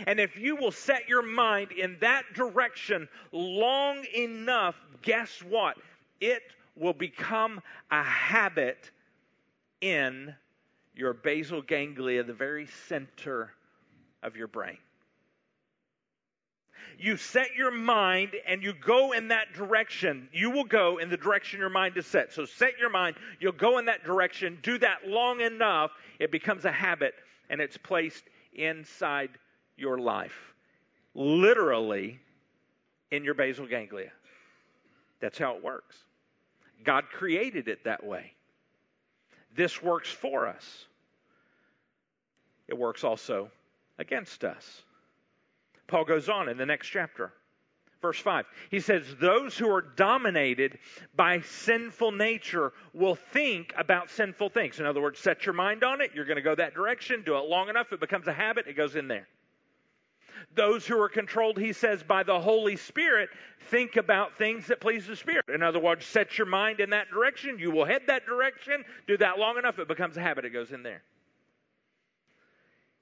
And 0.07 0.19
if 0.19 0.37
you 0.37 0.55
will 0.55 0.71
set 0.71 1.07
your 1.07 1.21
mind 1.21 1.71
in 1.71 1.97
that 2.01 2.23
direction 2.33 3.07
long 3.31 4.03
enough, 4.15 4.75
guess 5.01 5.43
what? 5.43 5.77
It 6.19 6.41
will 6.75 6.93
become 6.93 7.61
a 7.91 8.03
habit 8.03 8.89
in 9.81 10.33
your 10.97 11.13
basal 11.13 11.61
ganglia, 11.61 12.23
the 12.23 12.33
very 12.33 12.67
center 12.87 13.53
of 14.23 14.35
your 14.35 14.47
brain. 14.47 14.77
You 16.99 17.17
set 17.17 17.53
your 17.55 17.69
mind 17.69 18.31
and 18.47 18.63
you 18.63 18.73
go 18.73 19.11
in 19.11 19.27
that 19.27 19.53
direction. 19.53 20.29
You 20.31 20.49
will 20.49 20.63
go 20.63 20.97
in 20.97 21.09
the 21.09 21.17
direction 21.17 21.59
your 21.59 21.69
mind 21.69 21.95
is 21.97 22.07
set. 22.07 22.33
So 22.33 22.45
set 22.45 22.79
your 22.79 22.89
mind, 22.89 23.17
you'll 23.39 23.51
go 23.51 23.77
in 23.77 23.85
that 23.85 24.03
direction, 24.03 24.57
do 24.63 24.79
that 24.79 25.07
long 25.07 25.41
enough, 25.41 25.91
it 26.19 26.31
becomes 26.31 26.65
a 26.65 26.71
habit 26.71 27.13
and 27.49 27.61
it's 27.61 27.77
placed 27.77 28.23
inside 28.53 29.29
your 29.75 29.99
life. 29.99 30.53
Literally 31.13 32.19
in 33.11 33.23
your 33.23 33.35
basal 33.35 33.67
ganglia. 33.67 34.11
That's 35.19 35.37
how 35.37 35.55
it 35.55 35.63
works. 35.63 35.95
God 36.83 37.05
created 37.11 37.67
it 37.67 37.83
that 37.83 38.03
way. 38.03 38.33
This 39.57 39.81
works 39.81 40.09
for 40.09 40.47
us. 40.47 40.85
It 42.67 42.77
works 42.77 43.03
also 43.03 43.49
against 43.97 44.43
us. 44.43 44.83
Paul 45.87 46.05
goes 46.05 46.29
on 46.29 46.47
in 46.47 46.57
the 46.57 46.65
next 46.65 46.87
chapter. 46.87 47.33
Verse 47.99 48.19
5. 48.19 48.45
He 48.69 48.79
says, 48.79 49.03
Those 49.19 49.57
who 49.57 49.73
are 49.73 49.81
dominated 49.81 50.77
by 51.15 51.41
sinful 51.41 52.11
nature 52.11 52.71
will 52.93 53.15
think 53.15 53.73
about 53.75 54.11
sinful 54.11 54.49
things. 54.49 54.79
In 54.79 54.85
other 54.85 55.01
words, 55.01 55.19
set 55.19 55.47
your 55.47 55.53
mind 55.53 55.83
on 55.83 56.01
it. 56.01 56.11
You're 56.13 56.25
going 56.25 56.35
to 56.35 56.43
go 56.43 56.53
that 56.53 56.75
direction. 56.75 57.23
Do 57.25 57.35
it 57.37 57.45
long 57.45 57.69
enough. 57.69 57.91
It 57.91 57.99
becomes 57.99 58.27
a 58.27 58.33
habit. 58.33 58.67
It 58.67 58.77
goes 58.77 58.95
in 58.95 59.07
there. 59.07 59.27
Those 60.55 60.87
who 60.87 60.99
are 60.99 61.09
controlled, 61.09 61.59
he 61.59 61.73
says, 61.73 62.01
by 62.01 62.23
the 62.23 62.39
Holy 62.39 62.77
Spirit, 62.77 63.29
think 63.69 63.95
about 63.95 64.37
things 64.37 64.67
that 64.67 64.79
please 64.79 65.05
the 65.05 65.15
Spirit. 65.15 65.45
In 65.53 65.61
other 65.61 65.79
words, 65.79 66.05
set 66.05 66.37
your 66.37 66.47
mind 66.47 66.79
in 66.79 66.89
that 66.91 67.09
direction. 67.11 67.59
You 67.59 67.71
will 67.71 67.85
head 67.85 68.03
that 68.07 68.25
direction. 68.25 68.83
Do 69.07 69.17
that 69.17 69.37
long 69.37 69.57
enough. 69.57 69.77
It 69.77 69.87
becomes 69.87 70.17
a 70.17 70.21
habit. 70.21 70.45
It 70.45 70.51
goes 70.51 70.71
in 70.71 70.81
there. 70.81 71.03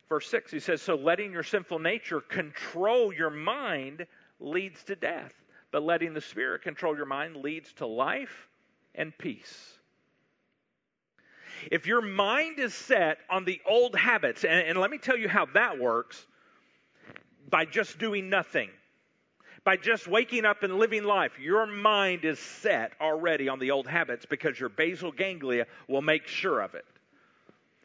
Verse 0.10 0.28
6, 0.30 0.52
he 0.52 0.60
says, 0.60 0.82
So 0.82 0.96
letting 0.96 1.32
your 1.32 1.44
sinful 1.44 1.80
nature 1.80 2.22
control 2.22 3.14
your 3.14 3.30
mind 3.30 4.06
leads 4.40 4.84
to 4.84 4.96
death, 4.96 5.34
but 5.72 5.82
letting 5.82 6.14
the 6.14 6.22
Spirit 6.22 6.62
control 6.62 6.96
your 6.96 7.06
mind 7.06 7.38
leads 7.38 7.72
to 7.74 7.88
life 7.88 8.50
and 8.94 9.18
peace. 9.18 9.74
If 11.72 11.88
your 11.88 12.02
mind 12.02 12.60
is 12.60 12.74
set 12.74 13.20
on 13.30 13.46
the 13.46 13.62
old 13.68 13.96
habits, 13.96 14.44
and, 14.44 14.68
and 14.68 14.80
let 14.80 14.92
me 14.92 14.98
tell 14.98 15.18
you 15.18 15.30
how 15.30 15.46
that 15.54 15.80
works 15.80 16.28
by 17.50 17.66
just 17.66 17.98
doing 18.00 18.30
nothing 18.30 18.70
by 19.66 19.76
just 19.76 20.08
waking 20.08 20.46
up 20.46 20.62
and 20.62 20.78
living 20.78 21.04
life, 21.04 21.40
your 21.40 21.66
mind 21.66 22.24
is 22.24 22.38
set 22.38 22.94
already 23.02 23.50
on 23.50 23.58
the 23.58 23.72
old 23.72 23.88
habits 23.88 24.24
because 24.24 24.60
your 24.60 24.70
basal 24.70 25.12
ganglia 25.12 25.66
will 25.88 26.04
make 26.04 26.28
sure 26.28 26.62
of 26.62 26.76
it. 26.76 26.86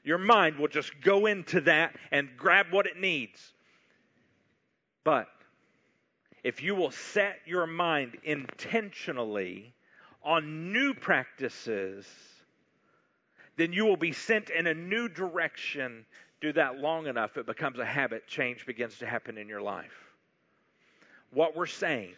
Your 0.04 0.18
mind 0.18 0.58
will 0.58 0.68
just 0.68 0.92
go 1.00 1.24
into 1.24 1.62
that 1.62 1.96
and 2.12 2.28
grab 2.36 2.66
what 2.70 2.86
it 2.86 2.98
needs. 2.98 3.54
But 5.04 5.28
if 6.44 6.62
you 6.62 6.74
will 6.74 6.90
set 6.90 7.38
your 7.46 7.66
mind 7.66 8.18
intentionally 8.24 9.72
on 10.22 10.72
new 10.72 10.92
practices, 10.92 12.06
then 13.56 13.72
you 13.72 13.86
will 13.86 13.96
be 13.96 14.12
sent 14.12 14.50
in 14.50 14.66
a 14.66 14.74
new 14.74 15.08
direction. 15.08 16.04
Do 16.40 16.52
that 16.54 16.78
long 16.78 17.06
enough, 17.06 17.36
it 17.36 17.46
becomes 17.46 17.78
a 17.78 17.84
habit. 17.84 18.26
Change 18.26 18.64
begins 18.66 18.98
to 18.98 19.06
happen 19.06 19.36
in 19.36 19.48
your 19.48 19.60
life. 19.60 19.92
What 21.32 21.54
we're 21.54 21.66
saying, 21.66 22.14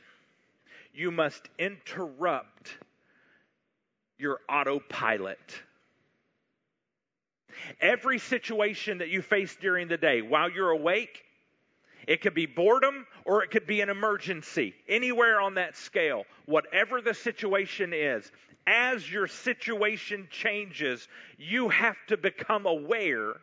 you 0.95 1.11
must 1.11 1.49
interrupt 1.59 2.77
your 4.19 4.39
autopilot. 4.49 5.63
Every 7.81 8.19
situation 8.19 8.99
that 8.99 9.09
you 9.09 9.23
face 9.23 9.57
during 9.61 9.89
the 9.89 9.97
day, 9.97 10.23
while 10.23 10.51
you're 10.51 10.71
awake, 10.71 11.25
it 12.07 12.21
could 12.21 12.35
be 12.35 12.47
boredom 12.47 13.07
or 13.25 13.43
it 13.43 13.51
could 13.51 13.67
be 13.67 13.81
an 13.81 13.89
emergency. 13.89 14.75
Anywhere 14.89 15.41
on 15.41 15.55
that 15.55 15.77
scale, 15.77 16.25
whatever 16.47 17.01
the 17.01 17.15
situation 17.15 17.93
is, 17.93 18.31
as 18.67 19.11
your 19.11 19.27
situation 19.27 20.29
changes, 20.31 21.09
you 21.37 21.69
have 21.69 21.97
to 22.07 22.17
become 22.17 22.67
aware 22.67 23.35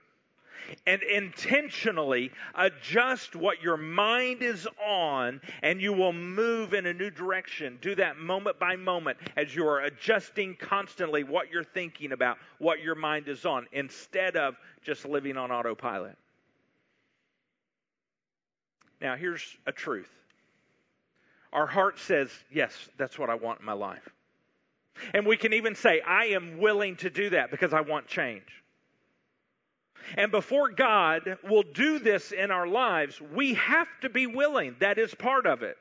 and 0.86 1.02
intentionally 1.04 2.32
adjust 2.56 3.36
what 3.36 3.62
your 3.62 3.78
mind 3.78 4.42
is 4.42 4.68
on, 4.86 5.42
and 5.62 5.82
you 5.82 5.94
will 5.94 6.14
move 6.14 6.74
in 6.74 6.86
a 6.86 6.94
new 6.94 7.10
direction. 7.10 7.78
Do 7.82 7.96
that 7.96 8.18
moment 8.18 8.60
by 8.60 8.76
moment 8.76 9.18
as 9.36 9.56
you 9.56 9.68
are 9.68 9.82
adjusting 9.82 10.56
constantly 10.56 11.24
what 11.24 11.52
you're 11.52 11.64
thinking 11.64 12.12
about, 12.12 12.38
what 12.58 12.82
your 12.82 12.96
mind 12.96 13.28
is 13.28 13.46
on, 13.46 13.68
instead 13.72 14.36
of 14.36 14.56
just 14.84 15.06
living 15.06 15.38
on 15.38 15.52
autopilot. 15.52 16.18
Now, 19.02 19.16
here's 19.16 19.58
a 19.66 19.72
truth 19.72 20.10
our 21.52 21.66
heart 21.66 22.00
says, 22.00 22.30
Yes, 22.52 22.74
that's 22.98 23.18
what 23.18 23.30
I 23.30 23.36
want 23.36 23.60
in 23.60 23.66
my 23.66 23.74
life. 23.74 24.08
And 25.14 25.26
we 25.26 25.38
can 25.38 25.54
even 25.54 25.76
say, 25.76 26.02
I 26.02 26.26
am 26.28 26.60
willing 26.60 26.98
to 26.98 27.10
do 27.10 27.30
that 27.32 27.52
because 27.52 27.74
I 27.74 27.82
want 27.82 28.08
change. 28.08 28.44
And 30.18 30.32
before 30.32 30.70
God 30.70 31.38
will 31.44 31.64
do 31.64 32.00
this 32.00 32.32
in 32.32 32.52
our 32.52 32.68
lives, 32.68 33.22
we 33.22 33.54
have 33.56 33.88
to 34.02 34.10
be 34.10 34.28
willing. 34.28 34.76
That 34.80 34.98
is 34.98 35.14
part 35.14 35.46
of 35.46 35.64
it. 35.64 35.78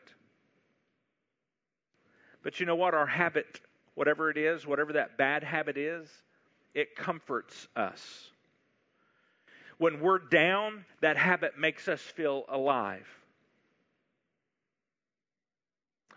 But 2.42 2.60
you 2.60 2.66
know 2.66 2.76
what? 2.76 2.94
Our 2.94 3.06
habit, 3.06 3.60
whatever 3.94 4.30
it 4.30 4.36
is, 4.36 4.66
whatever 4.66 4.92
that 4.94 5.18
bad 5.18 5.42
habit 5.42 5.76
is, 5.76 6.08
it 6.74 6.96
comforts 6.96 7.68
us. 7.76 8.30
When 9.78 10.00
we're 10.00 10.18
down, 10.18 10.84
that 11.00 11.16
habit 11.16 11.58
makes 11.58 11.88
us 11.88 12.00
feel 12.00 12.44
alive. 12.48 13.06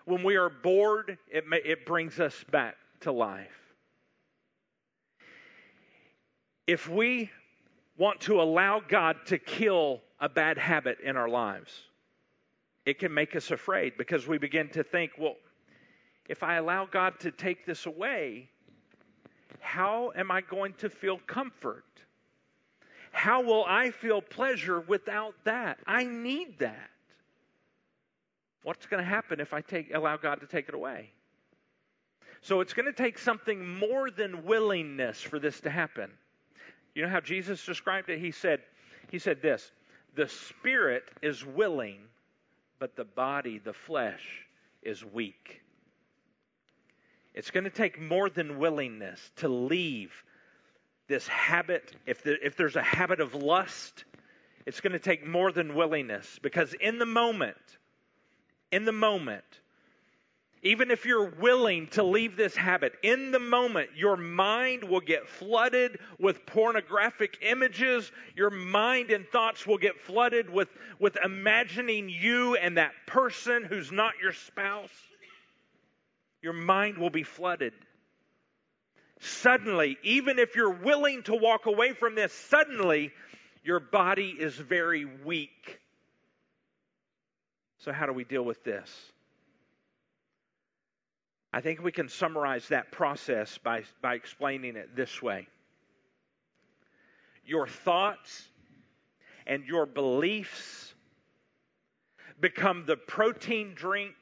When 0.06 0.24
we 0.24 0.36
are 0.36 0.50
bored, 0.50 1.18
it, 1.32 1.48
may, 1.48 1.62
it 1.64 1.86
brings 1.86 2.20
us 2.20 2.44
back 2.52 2.76
to 3.02 3.12
life. 3.12 3.76
If 6.66 6.90
we 6.90 7.30
want 8.02 8.20
to 8.22 8.42
allow 8.42 8.82
God 8.86 9.16
to 9.28 9.38
kill 9.38 10.02
a 10.20 10.28
bad 10.28 10.58
habit 10.58 10.98
in 11.04 11.16
our 11.16 11.30
lives, 11.30 11.72
it 12.84 12.98
can 12.98 13.14
make 13.14 13.36
us 13.36 13.52
afraid 13.52 13.94
because 13.96 14.28
we 14.28 14.40
begin 14.40 14.70
to 14.70 14.84
think, 14.84 15.12
well, 15.20 15.36
if 16.28 16.42
I 16.42 16.56
allow 16.56 16.88
God 16.88 17.20
to 17.20 17.30
take 17.30 17.64
this 17.64 17.86
away, 17.86 18.50
how 19.60 20.12
am 20.16 20.32
I 20.32 20.42
going 20.42 20.74
to 20.80 20.90
feel 20.90 21.20
comfort? 21.28 21.86
How 23.12 23.44
will 23.44 23.66
I 23.68 23.92
feel 23.92 24.20
pleasure 24.20 24.80
without 24.80 25.36
that? 25.44 25.78
I 25.86 26.04
need 26.04 26.58
that. 26.58 26.90
What's 28.64 28.88
going 28.88 29.04
to 29.04 29.10
happen 29.10 29.40
if 29.40 29.54
I 29.54 29.62
take, 29.62 29.94
allow 29.94 30.18
God 30.18 30.40
to 30.42 30.48
take 30.48 30.68
it 30.70 30.74
away? 30.74 31.12
So 32.42 32.62
it's 32.62 32.74
going 32.74 32.88
to 32.88 32.94
take 32.94 33.20
something 33.20 33.78
more 33.78 34.10
than 34.10 34.44
willingness 34.44 35.22
for 35.22 35.38
this 35.38 35.60
to 35.60 35.70
happen. 35.70 36.10
You 36.94 37.04
know 37.04 37.10
how 37.10 37.22
Jesus 37.22 37.66
described 37.66 38.10
it? 38.10 38.20
He 38.20 38.32
said, 38.32 38.62
he 39.10 39.20
said 39.20 39.42
this 39.42 39.72
the 40.16 40.28
spirit 40.28 41.04
is 41.22 41.46
willing, 41.46 42.00
but 42.80 42.96
the 42.96 43.06
body, 43.06 43.60
the 43.60 43.74
flesh, 43.74 44.46
is 44.82 45.04
weak. 45.06 45.62
It's 47.34 47.52
going 47.52 47.64
to 47.64 47.70
take 47.70 48.00
more 48.00 48.30
than 48.30 48.60
willingness 48.60 49.20
to 49.38 49.48
leave 49.48 50.12
this 51.08 51.28
habit. 51.28 51.96
If, 52.06 52.24
the, 52.24 52.46
if 52.46 52.58
there's 52.58 52.76
a 52.76 52.84
habit 52.84 53.22
of 53.22 53.34
lust, 53.34 54.04
it's 54.66 54.82
going 54.82 54.94
to 54.94 55.00
take 55.00 55.26
more 55.26 55.52
than 55.52 55.76
willingness 55.76 56.40
because 56.42 56.74
in 56.74 57.00
the 57.00 57.06
moment, 57.06 57.56
in 58.72 58.84
the 58.84 58.92
moment, 58.92 59.61
even 60.64 60.92
if 60.92 61.06
you're 61.06 61.30
willing 61.30 61.88
to 61.88 62.04
leave 62.04 62.38
this 62.38 62.56
habit, 62.56 62.94
in 63.02 63.32
the 63.32 63.40
moment, 63.40 63.90
your 63.96 64.16
mind 64.16 64.84
will 64.84 65.02
get 65.02 65.28
flooded 65.28 66.00
with 66.20 66.46
pornographic 66.46 67.38
images. 67.42 68.12
Your 68.36 68.52
mind 68.52 69.10
and 69.10 69.28
thoughts 69.28 69.66
will 69.66 69.80
get 69.80 70.00
flooded 70.00 70.50
with, 70.50 70.70
with 71.00 71.18
imagining 71.24 72.10
you 72.10 72.56
and 72.56 72.78
that 72.78 72.92
person 73.08 73.64
who's 73.64 73.92
not 73.92 74.14
your 74.22 74.34
spouse. 74.34 74.90
Your 76.42 76.54
mind 76.54 76.98
will 76.98 77.10
be 77.10 77.24
flooded 77.24 77.74
suddenly, 79.22 79.98
even 80.04 80.40
if 80.40 80.56
you're 80.56 80.72
willing 80.72 81.24
to 81.24 81.36
walk 81.36 81.68
away 81.68 81.94
from 81.94 82.16
this, 82.16 82.34
suddenly 82.34 83.12
your 83.64 83.80
body 83.80 84.36
is 84.38 84.56
very 84.56 85.06
weak. 85.06 85.80
So, 87.80 87.92
how 87.92 88.06
do 88.06 88.14
we 88.14 88.24
deal 88.24 88.44
with 88.44 88.64
this? 88.64 88.90
I 91.54 91.62
think 91.62 91.82
we 91.84 91.92
can 91.92 92.08
summarize 92.08 92.68
that 92.70 92.92
process 92.92 93.58
by, 93.58 93.84
by 94.02 94.16
explaining 94.16 94.76
it 94.76 94.96
this 94.96 95.22
way 95.22 95.48
Your 97.46 97.68
thoughts 97.68 98.48
and 99.46 99.66
your 99.66 99.86
beliefs 99.86 100.94
become 102.40 102.86
the 102.86 102.98
protein 102.98 103.74
drink 103.76 104.16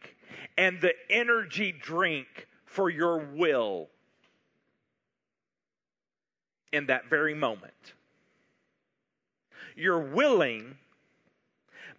and 0.57 0.81
the 0.81 0.93
energy 1.09 1.71
drink 1.71 2.47
for 2.65 2.89
your 2.89 3.19
will 3.19 3.89
in 6.71 6.87
that 6.87 7.09
very 7.09 7.33
moment. 7.33 7.93
You're 9.75 10.13
willing, 10.13 10.77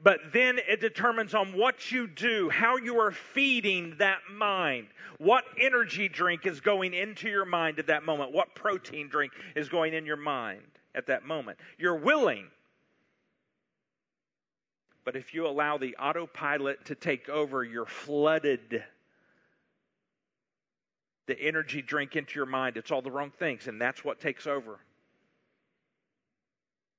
but 0.02 0.20
then 0.32 0.58
it 0.66 0.80
determines 0.80 1.34
on 1.34 1.52
what 1.52 1.92
you 1.92 2.06
do, 2.06 2.48
how 2.48 2.76
you 2.76 2.98
are 3.00 3.12
feeding 3.12 3.94
that 3.98 4.20
mind, 4.32 4.86
what 5.18 5.44
energy 5.58 6.08
drink 6.08 6.46
is 6.46 6.60
going 6.60 6.94
into 6.94 7.28
your 7.28 7.44
mind 7.44 7.78
at 7.78 7.88
that 7.88 8.04
moment, 8.04 8.32
what 8.32 8.54
protein 8.54 9.08
drink 9.08 9.32
is 9.54 9.68
going 9.68 9.92
in 9.92 10.06
your 10.06 10.16
mind 10.16 10.62
at 10.94 11.06
that 11.06 11.26
moment. 11.26 11.58
You're 11.78 11.96
willing. 11.96 12.46
But 15.04 15.16
if 15.16 15.34
you 15.34 15.46
allow 15.46 15.76
the 15.76 15.96
autopilot 15.96 16.86
to 16.86 16.94
take 16.94 17.28
over, 17.28 17.62
you're 17.62 17.86
flooded 17.86 18.82
the 21.26 21.40
energy 21.40 21.80
drink 21.80 22.16
into 22.16 22.38
your 22.38 22.46
mind. 22.46 22.76
It's 22.76 22.90
all 22.90 23.02
the 23.02 23.10
wrong 23.10 23.30
things, 23.38 23.68
and 23.68 23.80
that's 23.80 24.04
what 24.04 24.18
takes 24.18 24.46
over. 24.48 24.80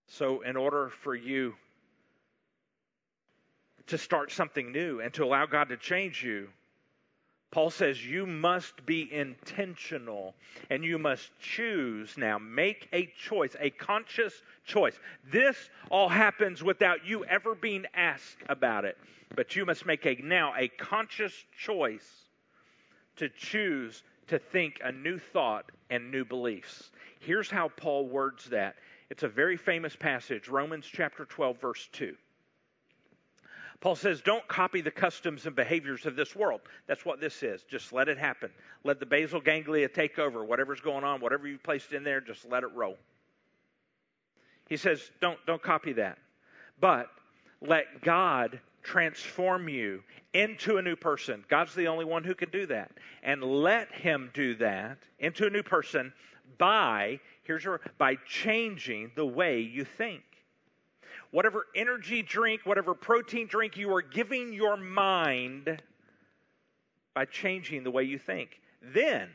So, 0.08 0.42
in 0.42 0.56
order 0.56 0.90
for 0.90 1.16
you 1.16 1.56
to 3.88 3.98
start 3.98 4.32
something 4.32 4.72
new 4.72 5.00
and 5.00 5.14
to 5.14 5.24
allow 5.24 5.46
God 5.46 5.70
to 5.70 5.78
change 5.78 6.24
you, 6.24 6.50
Paul 7.52 7.70
says 7.70 8.06
you 8.06 8.26
must 8.26 8.86
be 8.86 9.12
intentional 9.14 10.36
and 10.70 10.86
you 10.86 10.98
must 10.98 11.38
choose 11.40 12.18
now. 12.18 12.38
Make 12.38 12.88
a 12.94 13.12
choice, 13.20 13.58
a 13.60 13.70
conscious 13.70 14.42
choice. 14.64 14.98
This 15.30 15.70
all 15.90 16.08
happens 16.08 16.64
without 16.64 17.06
you 17.06 17.26
ever 17.26 17.54
being 17.54 17.86
asked 17.94 18.38
about 18.48 18.86
it. 18.86 18.98
But 19.36 19.56
you 19.56 19.66
must 19.66 19.86
make 19.86 20.06
a 20.06 20.16
now 20.24 20.54
a 20.58 20.70
conscious 20.70 21.34
choice 21.58 22.08
to 23.18 23.28
choose 23.30 24.04
to 24.28 24.40
think 24.40 24.80
a 24.82 24.92
new 24.92 25.18
thought 25.18 25.66
and 25.90 26.10
new 26.10 26.24
beliefs. 26.24 26.92
Here's 27.20 27.52
how 27.52 27.68
Paul 27.68 28.08
words 28.08 28.46
that. 28.46 28.76
It's 29.10 29.24
a 29.24 29.28
very 29.28 29.58
famous 29.58 29.94
passage, 29.94 30.48
Romans 30.48 30.88
chapter 30.90 31.26
12, 31.26 31.60
verse 31.60 31.90
2. 31.92 32.16
Paul 33.82 33.96
says, 33.96 34.22
Don't 34.22 34.48
copy 34.48 34.82
the 34.82 34.92
customs 34.92 35.48
and 35.48 35.56
behaviors 35.56 36.06
of 36.06 36.16
this 36.16 36.36
world. 36.36 36.62
That's 36.88 37.04
what 37.04 37.20
this 37.20 37.44
is. 37.44 37.64
Just 37.64 37.92
let 37.92 38.08
it 38.08 38.18
happen. 38.18 38.52
Let 38.84 39.00
the 39.00 39.06
basal 39.06 39.42
ganglia 39.42 39.90
take 39.90 40.20
over. 40.20 40.46
Whatever's 40.46 40.80
going 40.80 41.04
on, 41.04 41.20
whatever 41.20 41.48
you 41.48 41.58
placed 41.58 41.92
in 41.92 42.04
there, 42.04 42.22
just 42.22 42.50
let 42.50 42.64
it 42.64 42.70
roll. 42.76 42.98
He 44.70 44.78
says, 44.78 45.12
Don't, 45.20 45.40
don't 45.48 45.62
copy 45.62 45.94
that. 45.94 46.20
But 46.80 47.08
let 47.60 48.02
God 48.02 48.60
transform 48.84 49.68
you 49.68 50.04
into 50.34 50.78
a 50.78 50.82
new 50.82 50.96
person. 50.96 51.44
God's 51.50 51.76
the 51.76 51.88
only 51.88 52.06
one 52.06 52.24
who 52.24 52.36
can 52.36 52.50
do 52.50 52.68
that. 52.68 52.92
And 53.24 53.44
let 53.44 53.92
him 53.92 54.30
do 54.34 54.56
that 54.56 54.98
into 55.20 55.46
a 55.46 55.50
new 55.50 55.64
person 55.64 56.14
by 56.58 57.20
here's 57.44 57.64
your 57.64 57.82
by 57.98 58.16
changing 58.28 59.12
the 59.16 59.26
way 59.26 59.62
you 59.62 59.86
think. 59.86 60.22
Whatever 61.32 61.66
energy 61.76 62.22
drink, 62.22 62.62
whatever 62.66 62.94
protein 62.94 63.48
drink 63.48 63.78
you 63.78 63.94
are 63.94 64.02
giving 64.02 64.54
your 64.54 64.78
mind 64.78 65.82
by 67.14 67.26
changing 67.26 67.84
the 67.84 67.92
way 67.92 68.04
you 68.04 68.18
think. 68.18 68.62
Then, 68.82 69.30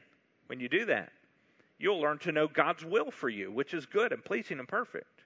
when 0.47 0.61
you 0.61 0.69
do 0.69 0.85
that, 0.87 1.11
you'll 1.79 2.01
learn 2.01 2.19
to 2.19 2.33
know 2.33 2.49
God's 2.49 2.85
will 2.85 3.11
for 3.11 3.29
you, 3.29 3.51
which 3.51 3.75
is 3.75 3.87
good 3.87 4.13
and 4.13 4.25
pleasing 4.25 4.59
and 4.59 4.69
perfect. 4.69 5.25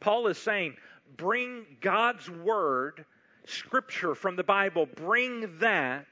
Paul 0.00 0.26
is 0.26 0.38
saying, 0.38 0.76
bring 1.16 1.64
God's 1.80 2.28
word, 2.30 3.04
scripture 3.46 4.14
from 4.14 4.36
the 4.36 4.44
Bible, 4.44 4.86
bring 4.86 5.58
that 5.58 6.06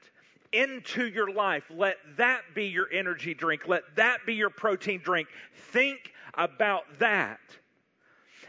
into 0.51 1.07
your 1.07 1.31
life. 1.31 1.63
Let 1.69 1.97
that 2.17 2.41
be 2.53 2.65
your 2.65 2.87
energy 2.91 3.33
drink. 3.33 3.67
Let 3.67 3.83
that 3.95 4.25
be 4.25 4.35
your 4.35 4.51
protein 4.51 5.01
drink. 5.03 5.27
Think 5.53 6.13
about 6.35 6.83
that. 6.99 7.39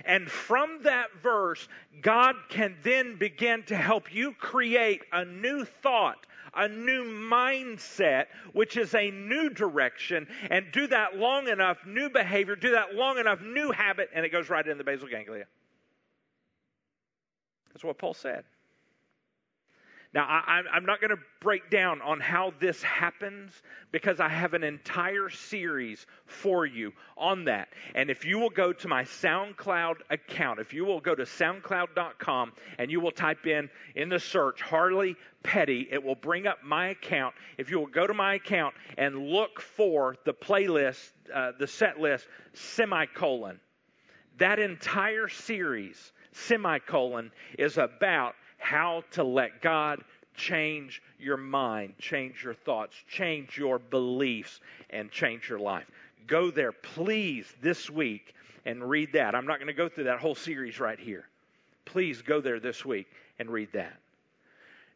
And 0.04 0.30
from 0.30 0.80
that 0.82 1.08
verse, 1.22 1.68
God 2.02 2.36
can 2.48 2.76
then 2.82 3.16
begin 3.16 3.62
to 3.64 3.76
help 3.76 4.14
you 4.14 4.32
create 4.32 5.02
a 5.12 5.24
new 5.24 5.64
thought, 5.64 6.26
a 6.54 6.68
new 6.68 7.04
mindset, 7.04 8.26
which 8.52 8.76
is 8.76 8.94
a 8.94 9.10
new 9.10 9.50
direction, 9.50 10.26
and 10.50 10.66
do 10.72 10.86
that 10.88 11.16
long 11.16 11.48
enough, 11.48 11.78
new 11.86 12.08
behavior, 12.08 12.56
do 12.56 12.72
that 12.72 12.94
long 12.94 13.18
enough, 13.18 13.40
new 13.40 13.72
habit, 13.72 14.10
and 14.14 14.24
it 14.24 14.30
goes 14.30 14.48
right 14.48 14.66
in 14.66 14.78
the 14.78 14.84
basal 14.84 15.08
ganglia. 15.08 15.46
That's 17.72 17.84
what 17.84 17.98
Paul 17.98 18.14
said. 18.14 18.44
Now, 20.14 20.26
I, 20.26 20.62
am 20.76 20.86
not 20.86 21.00
going 21.00 21.10
to 21.10 21.22
break 21.40 21.70
down 21.70 22.00
on 22.00 22.20
how 22.20 22.54
this 22.60 22.80
happens 22.84 23.50
because 23.90 24.20
I 24.20 24.28
have 24.28 24.54
an 24.54 24.62
entire 24.62 25.28
series 25.28 26.06
for 26.24 26.64
you 26.64 26.92
on 27.16 27.46
that. 27.46 27.68
And 27.96 28.08
if 28.10 28.24
you 28.24 28.38
will 28.38 28.50
go 28.50 28.72
to 28.72 28.86
my 28.86 29.02
SoundCloud 29.02 29.96
account, 30.10 30.60
if 30.60 30.72
you 30.72 30.84
will 30.84 31.00
go 31.00 31.16
to 31.16 31.24
soundcloud.com 31.24 32.52
and 32.78 32.92
you 32.92 33.00
will 33.00 33.10
type 33.10 33.48
in 33.48 33.68
in 33.96 34.08
the 34.08 34.20
search 34.20 34.62
Harley 34.62 35.16
Petty, 35.42 35.88
it 35.90 36.04
will 36.04 36.14
bring 36.14 36.46
up 36.46 36.62
my 36.62 36.90
account. 36.90 37.34
If 37.58 37.70
you 37.70 37.80
will 37.80 37.86
go 37.86 38.06
to 38.06 38.14
my 38.14 38.34
account 38.34 38.76
and 38.96 39.18
look 39.18 39.60
for 39.60 40.14
the 40.24 40.32
playlist, 40.32 41.10
uh, 41.34 41.52
the 41.58 41.66
set 41.66 41.98
list, 41.98 42.28
semicolon, 42.52 43.58
that 44.38 44.60
entire 44.60 45.26
series, 45.26 46.12
semicolon, 46.30 47.32
is 47.58 47.78
about 47.78 48.36
how 48.64 49.04
to 49.10 49.22
let 49.22 49.60
God 49.60 50.02
change 50.34 51.02
your 51.18 51.36
mind, 51.36 51.94
change 51.98 52.42
your 52.42 52.54
thoughts, 52.54 52.96
change 53.06 53.58
your 53.58 53.78
beliefs, 53.78 54.60
and 54.88 55.10
change 55.10 55.50
your 55.50 55.58
life. 55.58 55.84
Go 56.26 56.50
there, 56.50 56.72
please, 56.72 57.46
this 57.60 57.90
week 57.90 58.34
and 58.64 58.88
read 58.88 59.12
that. 59.12 59.34
I'm 59.34 59.46
not 59.46 59.58
going 59.58 59.66
to 59.66 59.74
go 59.74 59.90
through 59.90 60.04
that 60.04 60.18
whole 60.18 60.34
series 60.34 60.80
right 60.80 60.98
here. 60.98 61.28
Please 61.84 62.22
go 62.22 62.40
there 62.40 62.58
this 62.58 62.86
week 62.86 63.06
and 63.38 63.50
read 63.50 63.68
that. 63.74 63.98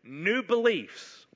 New 0.02 0.42
beliefs 0.42 1.26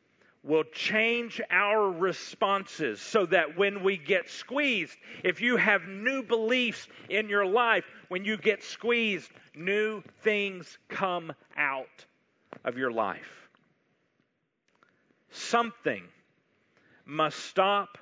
will 0.43 0.65
change 0.65 1.39
our 1.51 1.91
responses 1.91 2.99
so 2.99 3.27
that 3.27 3.59
when 3.59 3.85
we 3.85 3.99
get 3.99 4.31
squeezed, 4.31 4.97
if 5.23 5.43
you 5.43 5.59
have 5.59 5.87
new 5.87 6.23
beliefs 6.23 6.89
in 7.11 7.29
your 7.29 7.45
life, 7.45 7.85
when 8.09 8.25
you 8.25 8.39
get 8.39 8.63
squeezed, 8.63 9.31
new 9.55 10.03
things 10.23 10.79
come 10.89 11.31
out 11.59 12.07
of 12.65 12.79
your 12.79 12.91
life. 12.91 13.49
Something 15.31 16.03
must 17.05 17.39
stop 17.39 17.99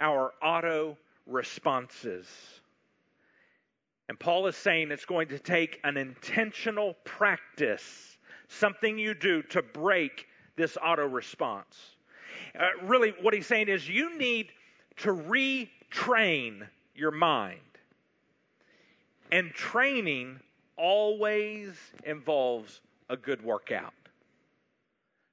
our 0.00 0.32
auto 0.42 0.96
responses. 1.26 2.26
And 4.08 4.18
Paul 4.18 4.46
is 4.46 4.56
saying 4.56 4.90
it's 4.90 5.04
going 5.04 5.28
to 5.28 5.38
take 5.38 5.80
an 5.84 5.96
intentional 5.96 6.94
practice, 7.04 8.18
something 8.48 8.98
you 8.98 9.14
do 9.14 9.42
to 9.50 9.62
break 9.62 10.26
this 10.56 10.76
auto 10.76 11.06
response. 11.06 11.76
Uh, 12.58 12.66
really, 12.82 13.14
what 13.22 13.32
he's 13.32 13.46
saying 13.46 13.68
is 13.68 13.88
you 13.88 14.18
need 14.18 14.50
to 14.98 15.10
retrain 15.10 16.66
your 16.94 17.10
mind. 17.10 17.60
And 19.30 19.52
training 19.52 20.40
always 20.76 21.72
involves 22.04 22.80
a 23.12 23.16
good 23.16 23.44
workout. 23.44 23.92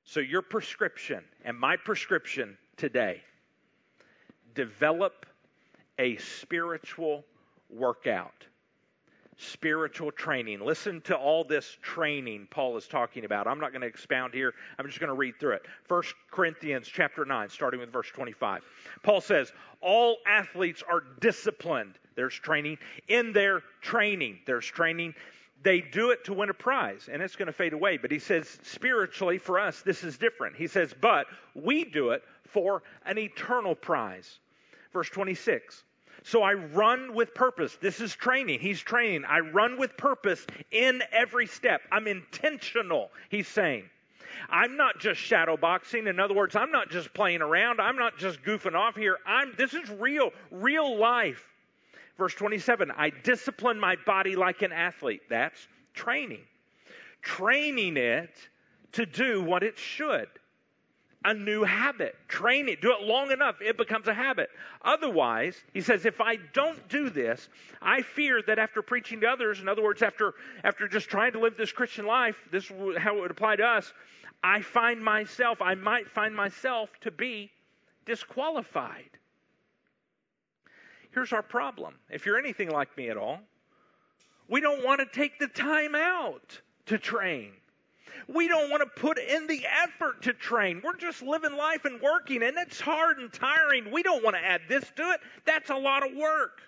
So, 0.04 0.20
your 0.20 0.42
prescription 0.42 1.24
and 1.46 1.58
my 1.58 1.78
prescription 1.78 2.58
today 2.78 3.22
develop 4.54 5.26
a 5.98 6.18
spiritual 6.18 7.24
workout, 7.70 8.46
spiritual 9.38 10.12
training. 10.12 10.60
Listen 10.60 11.00
to 11.02 11.15
all 11.15 11.46
this 11.46 11.78
training 11.82 12.48
Paul 12.52 12.76
is 12.76 12.88
talking 12.88 13.24
about. 13.24 13.48
I'm 13.48 13.60
not 13.60 13.72
going 13.72 13.82
to 13.82 13.88
expound 13.88 14.34
here. 14.34 14.54
I'm 14.78 14.86
just 14.86 15.00
going 15.00 15.10
to 15.10 15.15
read 15.15 15.39
through 15.39 15.54
it. 15.54 15.65
1 15.88 16.04
Corinthians 16.32 16.88
chapter 16.88 17.24
9 17.24 17.50
starting 17.50 17.80
with 17.80 17.94
verse 17.94 18.10
25. 18.13 18.62
Paul 19.04 19.22
says, 19.22 19.54
"All 19.80 20.18
athletes 20.28 20.84
are 20.89 21.04
disciplined. 21.22 21.98
There's 22.15 22.34
training 22.34 22.78
in 23.08 23.32
their 23.32 23.62
training. 23.82 24.39
There's 24.46 24.65
training 24.65 25.13
they 25.63 25.82
do 25.82 26.12
it 26.12 26.24
to 26.26 26.34
win 26.34 26.50
a 26.50 26.54
prize 26.54 27.10
and 27.12 27.22
it's 27.22 27.36
going 27.36 27.48
to 27.48 27.54
fade 27.54 27.74
away. 27.74 27.98
But 27.98 28.12
he 28.12 28.19
says, 28.19 28.60
spiritually, 28.63 29.38
for 29.38 29.60
us, 29.60 29.82
this 29.82 30.04
is 30.04 30.17
different. 30.17 30.56
He 30.56 30.67
says, 30.67 30.93
but 31.00 31.28
we 31.54 31.86
do 31.86 32.12
it 32.12 32.24
for 32.48 32.84
an 33.06 33.17
eternal 33.17 33.76
prize. 33.76 34.39
Verse 34.93 35.10
26. 35.10 35.84
So 36.24 36.43
I 36.43 36.54
run 36.54 37.13
with 37.13 37.34
purpose. 37.34 37.78
This 37.82 38.02
is 38.02 38.13
training. 38.13 38.60
He's 38.60 38.82
training. 38.82 39.26
I 39.26 39.39
run 39.39 39.78
with 39.78 39.95
purpose 39.95 40.45
in 40.72 41.02
every 41.12 41.48
step. 41.48 41.82
I'm 41.91 42.08
intentional, 42.08 43.10
he's 43.30 43.48
saying. 43.48 43.89
I'm 44.50 44.78
not 44.78 45.00
just 45.00 45.19
shadow 45.19 45.58
boxing. 45.58 46.08
In 46.08 46.19
other 46.19 46.34
words, 46.34 46.56
I'm 46.56 46.72
not 46.72 46.89
just 46.89 47.13
playing 47.13 47.41
around. 47.41 47.80
I'm 47.80 47.98
not 47.98 48.17
just 48.17 48.41
goofing 48.43 48.76
off 48.76 48.95
here. 48.95 49.17
I'm 49.26 49.54
this 49.58 49.74
is 49.74 49.89
real, 49.89 50.32
real 50.52 50.98
life. 50.98 51.45
Verse 52.20 52.36
27 52.36 52.92
I 52.92 53.12
discipline 53.24 53.80
my 53.80 53.96
body 54.06 54.36
like 54.36 54.62
an 54.62 54.74
athlete. 54.74 55.22
That's 55.30 55.68
training. 55.94 56.44
Training 57.22 57.96
it 57.96 58.30
to 58.92 59.06
do 59.06 59.42
what 59.42 59.64
it 59.64 59.78
should. 59.78 60.28
A 61.24 61.34
new 61.34 61.64
habit. 61.64 62.16
Train 62.28 62.70
it. 62.70 62.82
Do 62.82 62.92
it 62.92 63.02
long 63.02 63.32
enough, 63.32 63.56
it 63.62 63.78
becomes 63.78 64.08
a 64.08 64.14
habit. 64.14 64.50
Otherwise, 64.82 65.56
he 65.74 65.82
says, 65.82 66.06
if 66.06 66.22
I 66.22 66.38
don't 66.54 66.88
do 66.90 67.10
this, 67.10 67.50
I 67.82 68.02
fear 68.02 68.42
that 68.48 68.60
after 68.60 68.82
preaching 68.82 69.22
to 69.22 69.28
others, 69.28 69.60
in 69.60 69.68
other 69.68 69.84
words, 69.84 70.02
after, 70.02 70.34
after 70.64 70.88
just 70.88 71.10
trying 71.10 71.34
to 71.34 71.40
live 71.40 71.58
this 71.58 71.72
Christian 71.72 72.06
life, 72.06 72.38
this 72.52 72.66
is 72.66 72.98
how 72.98 73.18
it 73.18 73.22
would 73.22 73.32
apply 73.32 73.58
to 73.58 73.64
us, 73.64 73.92
I 74.44 74.62
find 74.62 75.04
myself, 75.04 75.62
I 75.62 75.76
might 75.76 76.10
find 76.10 76.34
myself 76.34 76.90
to 77.02 77.12
be 77.12 77.52
disqualified. 78.06 79.10
Here's 81.12 81.34
our 81.34 81.41
problem. 81.41 81.95
If 82.10 82.26
you're 82.26 82.38
anything 82.38 82.69
like 82.69 82.95
me 82.98 83.10
at 83.10 83.17
all, 83.17 83.39
we 84.48 84.62
don't 84.62 84.84
want 84.84 85.00
to 85.00 85.06
take 85.06 85.39
the 85.39 85.48
time 85.48 85.95
out 85.95 86.60
to 86.88 86.98
train. 86.98 87.52
We 88.28 88.48
don't 88.48 88.69
want 88.69 88.84
to 88.84 89.02
put 89.02 89.17
in 89.17 89.48
the 89.48 89.65
effort 89.84 90.24
to 90.24 90.34
train. 90.34 90.82
We're 90.84 90.98
just 90.98 91.22
living 91.22 91.56
life 91.56 91.86
and 91.86 92.02
working, 92.02 92.43
and 92.43 92.58
it's 92.58 92.80
hard 92.80 93.17
and 93.19 93.32
tiring. 93.32 93.91
We 93.91 94.04
don't 94.04 94.24
want 94.24 94.36
to 94.36 94.45
add 94.45 94.62
this 94.67 94.84
to 94.98 95.12
it. 95.12 95.19
That's 95.45 95.69
a 95.69 95.76
lot 95.76 96.06
of 96.06 96.15
work. 96.15 96.62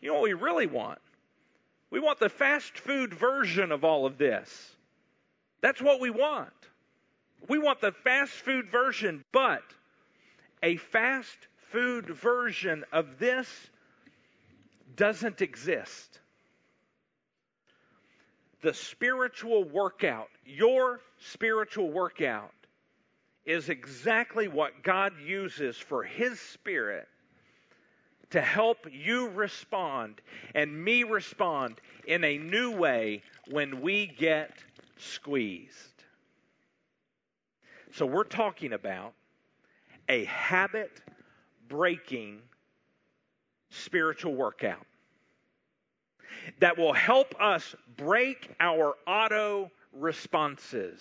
You 0.00 0.08
know 0.08 0.14
what 0.14 0.24
we 0.24 0.34
really 0.34 0.66
want? 0.66 0.98
We 1.90 2.00
want 2.00 2.18
the 2.18 2.28
fast 2.28 2.78
food 2.78 3.14
version 3.14 3.70
of 3.70 3.84
all 3.84 4.06
of 4.06 4.18
this. 4.18 4.74
That's 5.60 5.80
what 5.80 6.00
we 6.00 6.10
want. 6.10 6.50
We 7.48 7.58
want 7.58 7.80
the 7.80 7.92
fast 7.92 8.32
food 8.32 8.70
version, 8.70 9.24
but 9.32 9.62
a 10.62 10.76
fast 10.76 11.46
food 11.74 12.06
version 12.06 12.84
of 12.92 13.18
this 13.18 13.48
doesn't 14.94 15.42
exist. 15.42 16.20
The 18.62 18.72
spiritual 18.72 19.64
workout, 19.64 20.28
your 20.46 21.00
spiritual 21.18 21.90
workout, 21.90 22.52
is 23.44 23.70
exactly 23.70 24.46
what 24.46 24.84
God 24.84 25.14
uses 25.20 25.76
for 25.76 26.04
His 26.04 26.38
Spirit 26.38 27.08
to 28.30 28.40
help 28.40 28.86
you 28.92 29.30
respond 29.30 30.20
and 30.54 30.84
me 30.84 31.02
respond 31.02 31.80
in 32.06 32.22
a 32.22 32.38
new 32.38 32.70
way 32.70 33.22
when 33.50 33.80
we 33.80 34.06
get 34.06 34.52
squeezed. 34.96 36.04
So, 37.90 38.06
we're 38.06 38.22
talking 38.22 38.72
about 38.72 39.12
a 40.08 40.24
habit 40.24 41.00
breaking 41.68 42.40
spiritual 43.70 44.34
workout 44.34 44.86
that 46.60 46.78
will 46.78 46.92
help 46.92 47.34
us 47.40 47.74
break 47.96 48.50
our 48.60 48.94
auto 49.06 49.70
responses. 49.92 51.00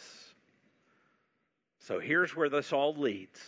So 1.80 2.00
here's 2.00 2.36
where 2.36 2.50
this 2.50 2.72
all 2.72 2.96
leads. 2.96 3.40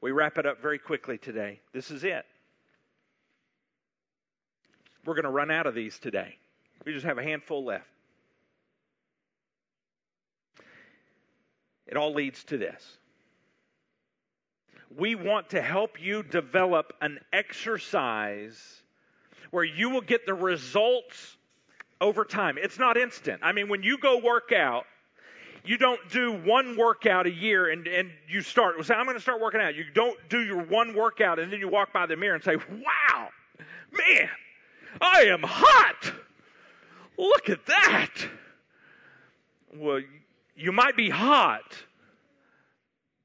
We 0.00 0.10
wrap 0.10 0.38
it 0.38 0.46
up 0.46 0.60
very 0.60 0.78
quickly 0.78 1.18
today. 1.18 1.60
This 1.72 1.90
is 1.90 2.04
it. 2.04 2.24
We're 5.04 5.14
going 5.14 5.24
to 5.24 5.30
run 5.30 5.50
out 5.50 5.66
of 5.66 5.74
these 5.74 5.98
today. 5.98 6.36
We 6.84 6.92
just 6.92 7.04
have 7.04 7.18
a 7.18 7.22
handful 7.22 7.64
left. 7.64 7.86
It 11.86 11.96
all 11.96 12.14
leads 12.14 12.42
to 12.44 12.58
this. 12.58 12.82
We 14.96 15.14
want 15.14 15.50
to 15.50 15.62
help 15.62 16.00
you 16.00 16.22
develop 16.22 16.92
an 17.00 17.18
exercise 17.32 18.82
where 19.50 19.64
you 19.64 19.90
will 19.90 20.00
get 20.00 20.26
the 20.26 20.34
results 20.34 21.36
over 22.00 22.24
time. 22.24 22.58
It's 22.58 22.78
not 22.78 22.96
instant. 22.96 23.40
I 23.42 23.52
mean, 23.52 23.68
when 23.68 23.82
you 23.82 23.98
go 23.98 24.18
work 24.18 24.52
out, 24.52 24.84
you 25.64 25.78
don't 25.78 26.00
do 26.10 26.32
one 26.32 26.76
workout 26.76 27.26
a 27.26 27.30
year 27.30 27.70
and, 27.70 27.86
and 27.86 28.10
you 28.28 28.42
start, 28.42 28.84
say, 28.84 28.94
I'm 28.94 29.06
going 29.06 29.16
to 29.16 29.22
start 29.22 29.40
working 29.40 29.60
out. 29.60 29.74
You 29.74 29.84
don't 29.94 30.18
do 30.28 30.40
your 30.40 30.62
one 30.62 30.94
workout 30.94 31.38
and 31.38 31.52
then 31.52 31.58
you 31.58 31.68
walk 31.68 31.92
by 31.92 32.06
the 32.06 32.16
mirror 32.16 32.34
and 32.34 32.44
say, 32.44 32.56
wow, 32.56 33.28
man, 33.90 34.28
I 35.00 35.22
am 35.22 35.42
hot. 35.42 36.12
Look 37.16 37.48
at 37.48 37.64
that. 37.66 38.10
Well, 39.74 40.02
you 40.56 40.72
might 40.72 40.96
be 40.96 41.08
hot 41.10 41.74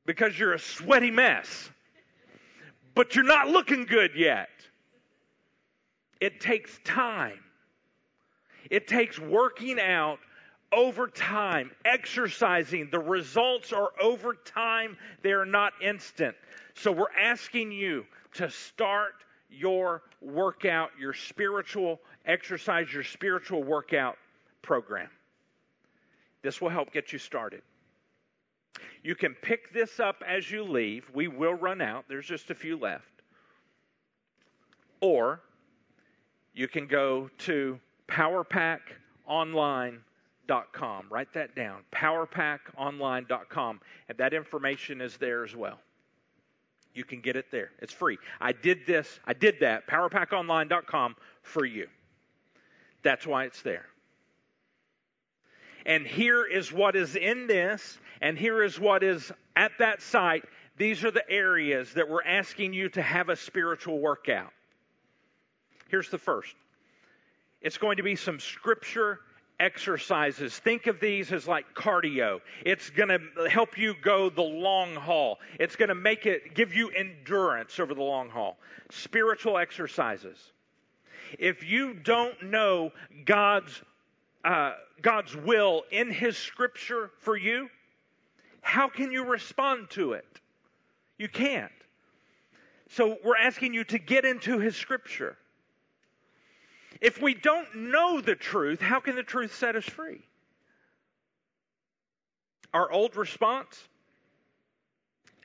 because 0.09 0.39
you're 0.39 0.53
a 0.53 0.59
sweaty 0.59 1.11
mess, 1.11 1.69
but 2.95 3.15
you're 3.15 3.23
not 3.23 3.47
looking 3.47 3.85
good 3.85 4.09
yet. 4.15 4.49
It 6.19 6.41
takes 6.41 6.79
time. 6.83 7.37
It 8.71 8.87
takes 8.87 9.19
working 9.19 9.79
out 9.79 10.17
over 10.71 11.05
time, 11.05 11.69
exercising. 11.85 12.89
The 12.91 12.97
results 12.97 13.71
are 13.71 13.91
over 14.01 14.33
time, 14.33 14.97
they 15.21 15.31
are 15.31 15.45
not 15.45 15.73
instant. 15.79 16.35
So 16.73 16.91
we're 16.91 17.13
asking 17.15 17.71
you 17.71 18.03
to 18.33 18.49
start 18.49 19.13
your 19.51 20.01
workout, 20.21 20.89
your 20.99 21.13
spiritual 21.13 21.99
exercise, 22.25 22.91
your 22.91 23.03
spiritual 23.03 23.63
workout 23.63 24.17
program. 24.63 25.11
This 26.41 26.59
will 26.59 26.69
help 26.69 26.91
get 26.91 27.13
you 27.13 27.19
started. 27.19 27.61
You 29.03 29.15
can 29.15 29.33
pick 29.33 29.73
this 29.73 29.99
up 29.99 30.23
as 30.27 30.51
you 30.51 30.63
leave. 30.63 31.09
We 31.13 31.27
will 31.27 31.53
run 31.53 31.81
out, 31.81 32.05
there's 32.07 32.27
just 32.27 32.49
a 32.49 32.55
few 32.55 32.77
left. 32.77 33.03
Or 35.01 35.41
you 36.53 36.67
can 36.67 36.87
go 36.87 37.29
to 37.39 37.79
powerpackonline.com. 38.07 41.05
Write 41.09 41.33
that 41.33 41.55
down 41.55 41.83
powerpackonline.com. 41.93 43.81
And 44.09 44.17
that 44.17 44.33
information 44.33 44.99
is 44.99 45.15
there 45.17 45.45
as 45.45 45.55
well. 45.55 45.79
You 46.93 47.05
can 47.05 47.21
get 47.21 47.35
it 47.35 47.45
there. 47.51 47.71
It's 47.79 47.93
free. 47.93 48.17
I 48.41 48.51
did 48.51 48.79
this, 48.85 49.19
I 49.25 49.33
did 49.33 49.59
that, 49.61 49.87
powerpackonline.com 49.87 51.15
for 51.43 51.65
you. 51.65 51.87
That's 53.03 53.25
why 53.25 53.45
it's 53.45 53.61
there. 53.61 53.85
And 55.89 56.05
here 56.05 56.45
is 56.45 56.71
what 56.71 56.95
is 56.95 57.15
in 57.15 57.47
this, 57.47 57.97
and 58.21 58.37
here 58.37 58.63
is 58.63 58.79
what 58.79 59.01
is 59.01 59.31
at 59.55 59.71
that 59.79 60.03
site. 60.03 60.45
These 60.77 61.03
are 61.03 61.09
the 61.09 61.27
areas 61.27 61.95
that 61.95 62.07
we're 62.07 62.23
asking 62.23 62.73
you 62.73 62.89
to 62.89 63.01
have 63.01 63.29
a 63.29 63.35
spiritual 63.35 63.97
workout. 63.97 64.53
Here's 65.89 66.09
the 66.09 66.19
first 66.19 66.55
it's 67.59 67.79
going 67.79 67.97
to 67.97 68.03
be 68.03 68.15
some 68.15 68.39
scripture 68.39 69.19
exercises. 69.59 70.55
Think 70.59 70.85
of 70.85 70.99
these 70.99 71.31
as 71.31 71.47
like 71.47 71.73
cardio. 71.73 72.39
It's 72.63 72.91
going 72.91 73.09
to 73.09 73.49
help 73.49 73.75
you 73.75 73.95
go 73.99 74.29
the 74.29 74.43
long 74.43 74.93
haul. 74.93 75.39
It's 75.59 75.75
going 75.75 75.89
to 75.89 75.95
make 75.95 76.27
it 76.27 76.53
give 76.53 76.71
you 76.71 76.91
endurance 76.91 77.79
over 77.79 77.95
the 77.95 78.03
long 78.03 78.29
haul. 78.29 78.57
Spiritual 78.91 79.57
exercises. 79.57 80.37
If 81.39 81.63
you 81.63 81.95
don't 81.95 82.43
know 82.43 82.91
God's 83.25 83.81
uh, 84.43 84.73
God's 85.01 85.35
will 85.35 85.83
in 85.91 86.11
His 86.11 86.37
Scripture 86.37 87.11
for 87.19 87.35
you, 87.35 87.69
how 88.61 88.87
can 88.87 89.11
you 89.11 89.25
respond 89.25 89.89
to 89.91 90.13
it? 90.13 90.39
You 91.17 91.27
can't. 91.27 91.71
So 92.89 93.17
we're 93.23 93.37
asking 93.37 93.73
you 93.73 93.83
to 93.85 93.99
get 93.99 94.25
into 94.25 94.59
His 94.59 94.75
Scripture. 94.75 95.37
If 97.01 97.21
we 97.21 97.33
don't 97.33 97.73
know 97.75 98.19
the 98.19 98.35
truth, 98.35 98.81
how 98.81 98.99
can 98.99 99.15
the 99.15 99.23
truth 99.23 99.55
set 99.55 99.75
us 99.75 99.85
free? 99.85 100.21
Our 102.73 102.91
old 102.91 103.15
response 103.15 103.87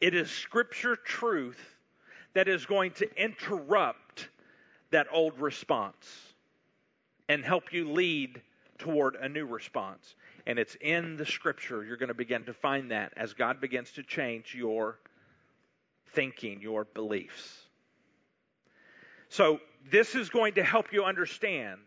it 0.01 0.15
is 0.15 0.31
scripture 0.31 0.97
truth 0.97 1.59
that 2.35 2.47
is 2.47 2.67
going 2.67 2.91
to 2.93 3.09
interrupt 3.17 4.29
that 4.91 5.07
old 5.11 5.39
response 5.41 6.35
and 7.29 7.43
help 7.43 7.73
you 7.73 7.91
lead 7.91 8.43
toward 8.85 9.17
a 9.17 9.29
new 9.29 9.47
response. 9.47 10.15
And 10.47 10.59
it's 10.59 10.77
in 10.81 11.17
the 11.17 11.27
scripture 11.27 11.83
you're 11.85 11.97
going 11.97 12.09
to 12.09 12.15
begin 12.15 12.45
to 12.45 12.53
find 12.53 12.91
that 12.91 13.13
as 13.17 13.33
God 13.33 13.61
begins 13.61 13.91
to 13.93 14.03
change 14.03 14.55
your 14.55 14.99
thinking, 16.13 16.61
your 16.61 16.85
beliefs. 16.85 17.63
So, 19.31 19.59
this 19.91 20.15
is 20.15 20.31
going 20.31 20.55
to 20.55 20.63
help 20.63 20.93
you 20.93 21.05
understand 21.05 21.81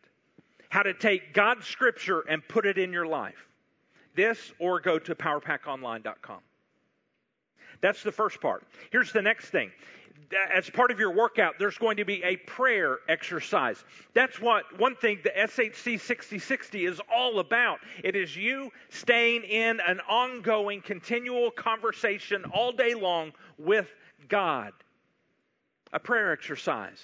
how 0.70 0.84
to 0.84 0.94
take 0.94 1.34
God's 1.34 1.66
scripture 1.66 2.22
and 2.22 2.48
put 2.48 2.66
it 2.66 2.78
in 2.78 2.92
your 2.92 3.08
life. 3.08 3.48
This 4.16 4.52
or 4.60 4.80
go 4.80 5.00
to 5.00 5.16
powerpackonline.com. 5.16 6.40
That's 7.82 8.04
the 8.04 8.12
first 8.12 8.42
part. 8.42 8.66
Here's 8.92 9.12
the 9.12 9.22
next 9.22 9.50
thing. 9.50 9.72
As 10.54 10.70
part 10.70 10.92
of 10.92 11.00
your 11.00 11.12
workout, 11.12 11.56
there's 11.58 11.78
going 11.78 11.98
to 11.98 12.06
be 12.06 12.22
a 12.24 12.36
prayer 12.36 12.98
exercise. 13.08 13.82
That's 14.14 14.42
what 14.42 14.78
one 14.78 14.96
thing 14.96 15.20
the 15.24 15.30
SHC 15.30 16.00
6060 16.02 16.86
is 16.86 17.02
all 17.14 17.40
about. 17.40 17.80
It 18.04 18.16
is 18.16 18.36
you 18.36 18.72
staying 18.90 19.44
in 19.44 19.80
an 19.88 20.02
ongoing, 20.10 20.82
continual 20.82 21.50
conversation 21.52 22.44
all 22.54 22.74
day 22.74 22.94
long 22.94 23.32
with 23.58 23.88
God. 24.28 24.74
A 25.94 26.00
prayer 26.00 26.34
exercise. 26.34 27.02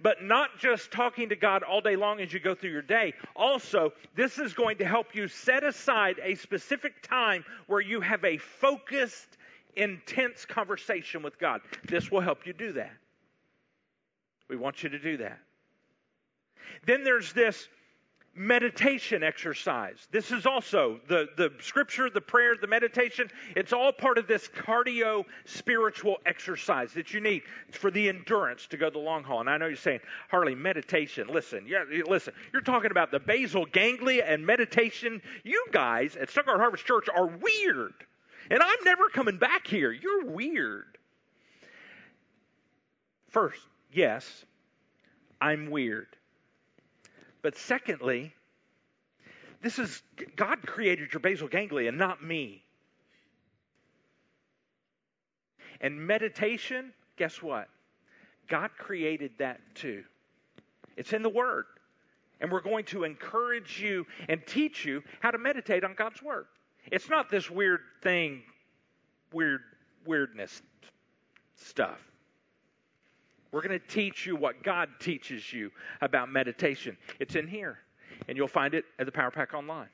But 0.00 0.22
not 0.22 0.58
just 0.58 0.90
talking 0.90 1.28
to 1.28 1.36
God 1.36 1.62
all 1.62 1.80
day 1.80 1.96
long 1.96 2.20
as 2.20 2.32
you 2.32 2.40
go 2.40 2.54
through 2.54 2.70
your 2.70 2.82
day. 2.82 3.12
Also, 3.34 3.92
this 4.14 4.38
is 4.38 4.54
going 4.54 4.78
to 4.78 4.84
help 4.84 5.14
you 5.14 5.28
set 5.28 5.64
aside 5.64 6.20
a 6.22 6.36
specific 6.36 7.02
time 7.02 7.44
where 7.66 7.80
you 7.80 8.00
have 8.00 8.24
a 8.24 8.38
focused, 8.38 9.33
intense 9.76 10.44
conversation 10.44 11.22
with 11.22 11.38
God. 11.38 11.60
This 11.84 12.10
will 12.10 12.20
help 12.20 12.46
you 12.46 12.52
do 12.52 12.72
that. 12.72 12.92
We 14.48 14.56
want 14.56 14.82
you 14.82 14.88
to 14.90 14.98
do 14.98 15.16
that. 15.18 15.38
Then 16.86 17.04
there's 17.04 17.32
this 17.32 17.68
meditation 18.36 19.22
exercise. 19.22 20.08
This 20.10 20.32
is 20.32 20.44
also 20.44 21.00
the, 21.08 21.28
the 21.36 21.52
scripture, 21.60 22.10
the 22.10 22.20
prayer, 22.20 22.56
the 22.60 22.66
meditation. 22.66 23.30
It's 23.54 23.72
all 23.72 23.92
part 23.92 24.18
of 24.18 24.26
this 24.26 24.48
cardio 24.48 25.24
spiritual 25.44 26.16
exercise 26.26 26.92
that 26.94 27.14
you 27.14 27.20
need 27.20 27.42
for 27.70 27.90
the 27.90 28.08
endurance 28.08 28.66
to 28.68 28.76
go 28.76 28.90
the 28.90 28.98
long 28.98 29.22
haul. 29.22 29.40
And 29.40 29.48
I 29.50 29.56
know 29.56 29.66
you're 29.66 29.76
saying, 29.76 30.00
Harley, 30.28 30.54
meditation. 30.54 31.28
Listen, 31.28 31.64
yeah, 31.66 31.84
listen. 32.06 32.34
You're 32.52 32.62
talking 32.62 32.90
about 32.90 33.10
the 33.10 33.20
basal 33.20 33.66
ganglia 33.66 34.24
and 34.24 34.44
meditation. 34.44 35.22
You 35.44 35.66
guys 35.70 36.16
at 36.16 36.30
Stuttgart 36.30 36.58
Harvest 36.58 36.84
Church 36.84 37.06
are 37.14 37.26
weird. 37.26 37.94
And 38.50 38.62
I'm 38.62 38.84
never 38.84 39.08
coming 39.08 39.38
back 39.38 39.66
here. 39.66 39.92
You're 39.92 40.26
weird. 40.26 40.98
First, 43.28 43.60
yes, 43.92 44.44
I'm 45.40 45.70
weird. 45.70 46.08
But 47.42 47.56
secondly, 47.56 48.34
this 49.60 49.78
is 49.78 50.02
God 50.36 50.62
created 50.66 51.12
your 51.12 51.20
basal 51.20 51.48
ganglia, 51.48 51.90
not 51.90 52.22
me. 52.22 52.62
And 55.80 56.06
meditation, 56.06 56.92
guess 57.16 57.42
what? 57.42 57.68
God 58.48 58.70
created 58.78 59.32
that 59.38 59.60
too. 59.74 60.04
It's 60.96 61.12
in 61.12 61.22
the 61.22 61.28
Word. 61.28 61.64
And 62.40 62.50
we're 62.52 62.60
going 62.60 62.84
to 62.86 63.04
encourage 63.04 63.80
you 63.80 64.06
and 64.28 64.40
teach 64.46 64.84
you 64.84 65.02
how 65.20 65.30
to 65.30 65.38
meditate 65.38 65.84
on 65.84 65.94
God's 65.94 66.22
Word. 66.22 66.46
It's 66.90 67.08
not 67.08 67.30
this 67.30 67.50
weird 67.50 67.80
thing, 68.02 68.42
weird 69.32 69.60
weirdness 70.06 70.62
stuff. 71.56 71.98
We're 73.52 73.62
going 73.62 73.78
to 73.78 73.86
teach 73.86 74.26
you 74.26 74.36
what 74.36 74.62
God 74.62 74.88
teaches 74.98 75.52
you 75.52 75.70
about 76.00 76.30
meditation. 76.30 76.96
It's 77.20 77.36
in 77.36 77.46
here, 77.46 77.78
and 78.26 78.36
you'll 78.36 78.48
find 78.48 78.74
it 78.74 78.84
at 78.98 79.06
the 79.06 79.12
Power 79.12 79.30
Pack 79.30 79.54
Online. 79.54 79.88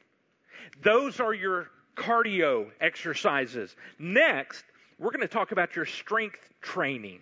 Those 0.82 1.20
are 1.20 1.34
your 1.34 1.68
cardio 1.94 2.70
exercises. 2.80 3.76
Next, 3.98 4.64
we're 4.98 5.10
going 5.10 5.20
to 5.20 5.28
talk 5.28 5.52
about 5.52 5.76
your 5.76 5.84
strength 5.84 6.40
training. 6.62 7.20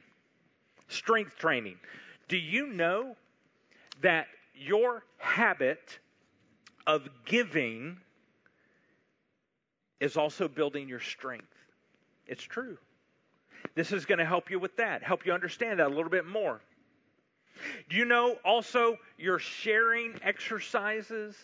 Strength 0.89 1.37
training. 1.39 1.77
Do 2.29 2.37
you 2.37 2.69
know 2.69 3.17
that 4.03 4.29
your 4.55 5.03
habit 5.19 5.99
of 6.87 7.09
giving 7.25 7.99
is 10.01 10.17
also 10.17 10.49
building 10.49 10.89
your 10.89 11.01
strength? 11.01 11.55
It's 12.27 12.43
true. 12.43 12.79
This 13.75 13.93
is 13.93 14.05
going 14.05 14.19
to 14.19 14.25
help 14.25 14.51
you 14.51 14.59
with 14.59 14.77
that, 14.77 15.03
help 15.03 15.27
you 15.27 15.33
understand 15.33 15.81
that 15.81 15.87
a 15.87 15.95
little 15.95 16.11
bit 16.11 16.27
more. 16.27 16.61
Do 17.89 17.97
you 17.97 18.05
know 18.05 18.37
also 18.45 18.97
your 19.17 19.39
sharing 19.39 20.15
exercises? 20.23 21.35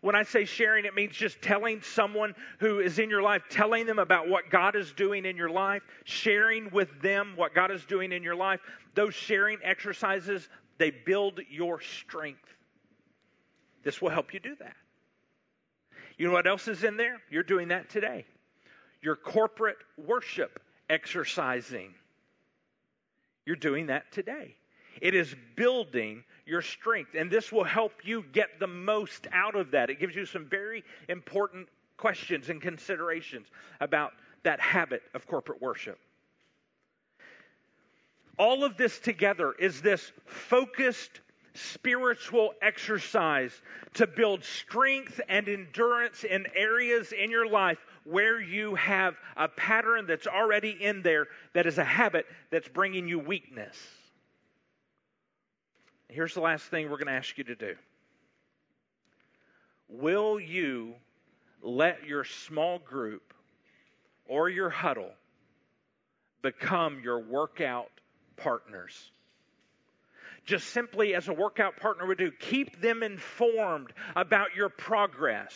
When 0.00 0.14
I 0.14 0.22
say 0.22 0.46
sharing, 0.46 0.86
it 0.86 0.94
means 0.94 1.14
just 1.14 1.42
telling 1.42 1.82
someone 1.82 2.34
who 2.58 2.80
is 2.80 2.98
in 2.98 3.10
your 3.10 3.20
life, 3.20 3.42
telling 3.50 3.84
them 3.84 3.98
about 3.98 4.28
what 4.28 4.48
God 4.48 4.74
is 4.76 4.92
doing 4.92 5.26
in 5.26 5.36
your 5.36 5.50
life, 5.50 5.82
sharing 6.04 6.70
with 6.70 6.88
them 7.02 7.34
what 7.36 7.54
God 7.54 7.70
is 7.70 7.84
doing 7.84 8.12
in 8.12 8.22
your 8.22 8.34
life. 8.34 8.60
Those 8.94 9.14
sharing 9.14 9.58
exercises, 9.62 10.48
they 10.78 10.90
build 10.90 11.40
your 11.50 11.82
strength. 11.82 12.40
This 13.82 14.00
will 14.00 14.10
help 14.10 14.32
you 14.32 14.40
do 14.40 14.56
that. 14.56 14.74
You 16.20 16.26
know 16.26 16.34
what 16.34 16.46
else 16.46 16.68
is 16.68 16.84
in 16.84 16.98
there? 16.98 17.18
You're 17.30 17.42
doing 17.42 17.68
that 17.68 17.88
today. 17.88 18.26
Your 19.00 19.16
corporate 19.16 19.78
worship 19.96 20.60
exercising. 20.90 21.94
You're 23.46 23.56
doing 23.56 23.86
that 23.86 24.12
today. 24.12 24.54
It 25.00 25.14
is 25.14 25.34
building 25.56 26.22
your 26.44 26.60
strength, 26.60 27.14
and 27.14 27.30
this 27.30 27.50
will 27.50 27.64
help 27.64 28.04
you 28.04 28.22
get 28.32 28.60
the 28.60 28.66
most 28.66 29.28
out 29.32 29.54
of 29.54 29.70
that. 29.70 29.88
It 29.88 29.98
gives 29.98 30.14
you 30.14 30.26
some 30.26 30.44
very 30.44 30.84
important 31.08 31.68
questions 31.96 32.50
and 32.50 32.60
considerations 32.60 33.46
about 33.80 34.12
that 34.42 34.60
habit 34.60 35.00
of 35.14 35.26
corporate 35.26 35.62
worship. 35.62 35.98
All 38.36 38.62
of 38.62 38.76
this 38.76 38.98
together 38.98 39.54
is 39.58 39.80
this 39.80 40.12
focused 40.26 41.22
spiritual 41.60 42.54
exercise 42.62 43.52
to 43.94 44.06
build 44.06 44.44
strength 44.44 45.20
and 45.28 45.48
endurance 45.48 46.24
in 46.24 46.46
areas 46.54 47.12
in 47.12 47.30
your 47.30 47.46
life 47.46 47.78
where 48.04 48.40
you 48.40 48.74
have 48.74 49.14
a 49.36 49.48
pattern 49.48 50.06
that's 50.06 50.26
already 50.26 50.70
in 50.70 51.02
there 51.02 51.26
that 51.52 51.66
is 51.66 51.78
a 51.78 51.84
habit 51.84 52.26
that's 52.50 52.68
bringing 52.68 53.08
you 53.08 53.18
weakness. 53.18 53.76
Here's 56.08 56.34
the 56.34 56.40
last 56.40 56.64
thing 56.64 56.90
we're 56.90 56.96
going 56.96 57.06
to 57.06 57.12
ask 57.12 57.38
you 57.38 57.44
to 57.44 57.54
do 57.54 57.74
Will 59.88 60.38
you 60.40 60.94
let 61.62 62.04
your 62.04 62.24
small 62.24 62.78
group 62.78 63.34
or 64.26 64.48
your 64.48 64.70
huddle 64.70 65.10
become 66.42 67.00
your 67.02 67.18
workout 67.18 67.90
partners? 68.36 69.10
Just 70.44 70.68
simply 70.68 71.14
as 71.14 71.28
a 71.28 71.32
workout 71.32 71.76
partner 71.76 72.06
would 72.06 72.18
do, 72.18 72.30
keep 72.30 72.80
them 72.80 73.02
informed 73.02 73.92
about 74.16 74.54
your 74.56 74.68
progress. 74.68 75.54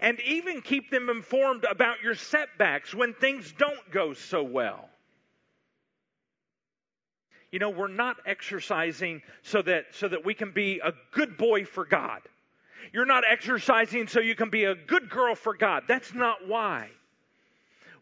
And 0.00 0.20
even 0.20 0.62
keep 0.62 0.90
them 0.90 1.08
informed 1.10 1.64
about 1.64 2.02
your 2.02 2.14
setbacks 2.14 2.94
when 2.94 3.14
things 3.14 3.52
don't 3.58 3.90
go 3.90 4.14
so 4.14 4.42
well. 4.42 4.88
You 7.52 7.58
know, 7.58 7.70
we're 7.70 7.88
not 7.88 8.16
exercising 8.26 9.22
so 9.42 9.62
that, 9.62 9.86
so 9.92 10.08
that 10.08 10.24
we 10.24 10.34
can 10.34 10.50
be 10.50 10.80
a 10.84 10.92
good 11.12 11.36
boy 11.36 11.64
for 11.64 11.84
God. 11.84 12.20
You're 12.92 13.06
not 13.06 13.24
exercising 13.28 14.08
so 14.08 14.20
you 14.20 14.34
can 14.34 14.50
be 14.50 14.64
a 14.64 14.74
good 14.74 15.08
girl 15.08 15.34
for 15.34 15.54
God. 15.54 15.84
That's 15.88 16.12
not 16.14 16.46
why. 16.46 16.90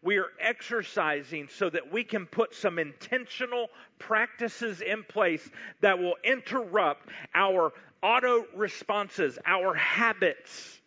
We 0.05 0.19
are 0.19 0.29
exercising 0.39 1.47
so 1.49 1.67
that 1.67 1.91
we 1.91 2.03
can 2.03 2.27
put 2.27 2.53
some 2.53 2.77
intentional 2.77 3.69
practices 3.97 4.81
in 4.81 5.03
place 5.03 5.49
that 5.81 5.97
will 5.97 6.13
interrupt 6.23 7.09
our 7.33 7.73
auto 8.03 8.45
responses, 8.55 9.39
our 9.47 9.73
habits. 9.73 10.79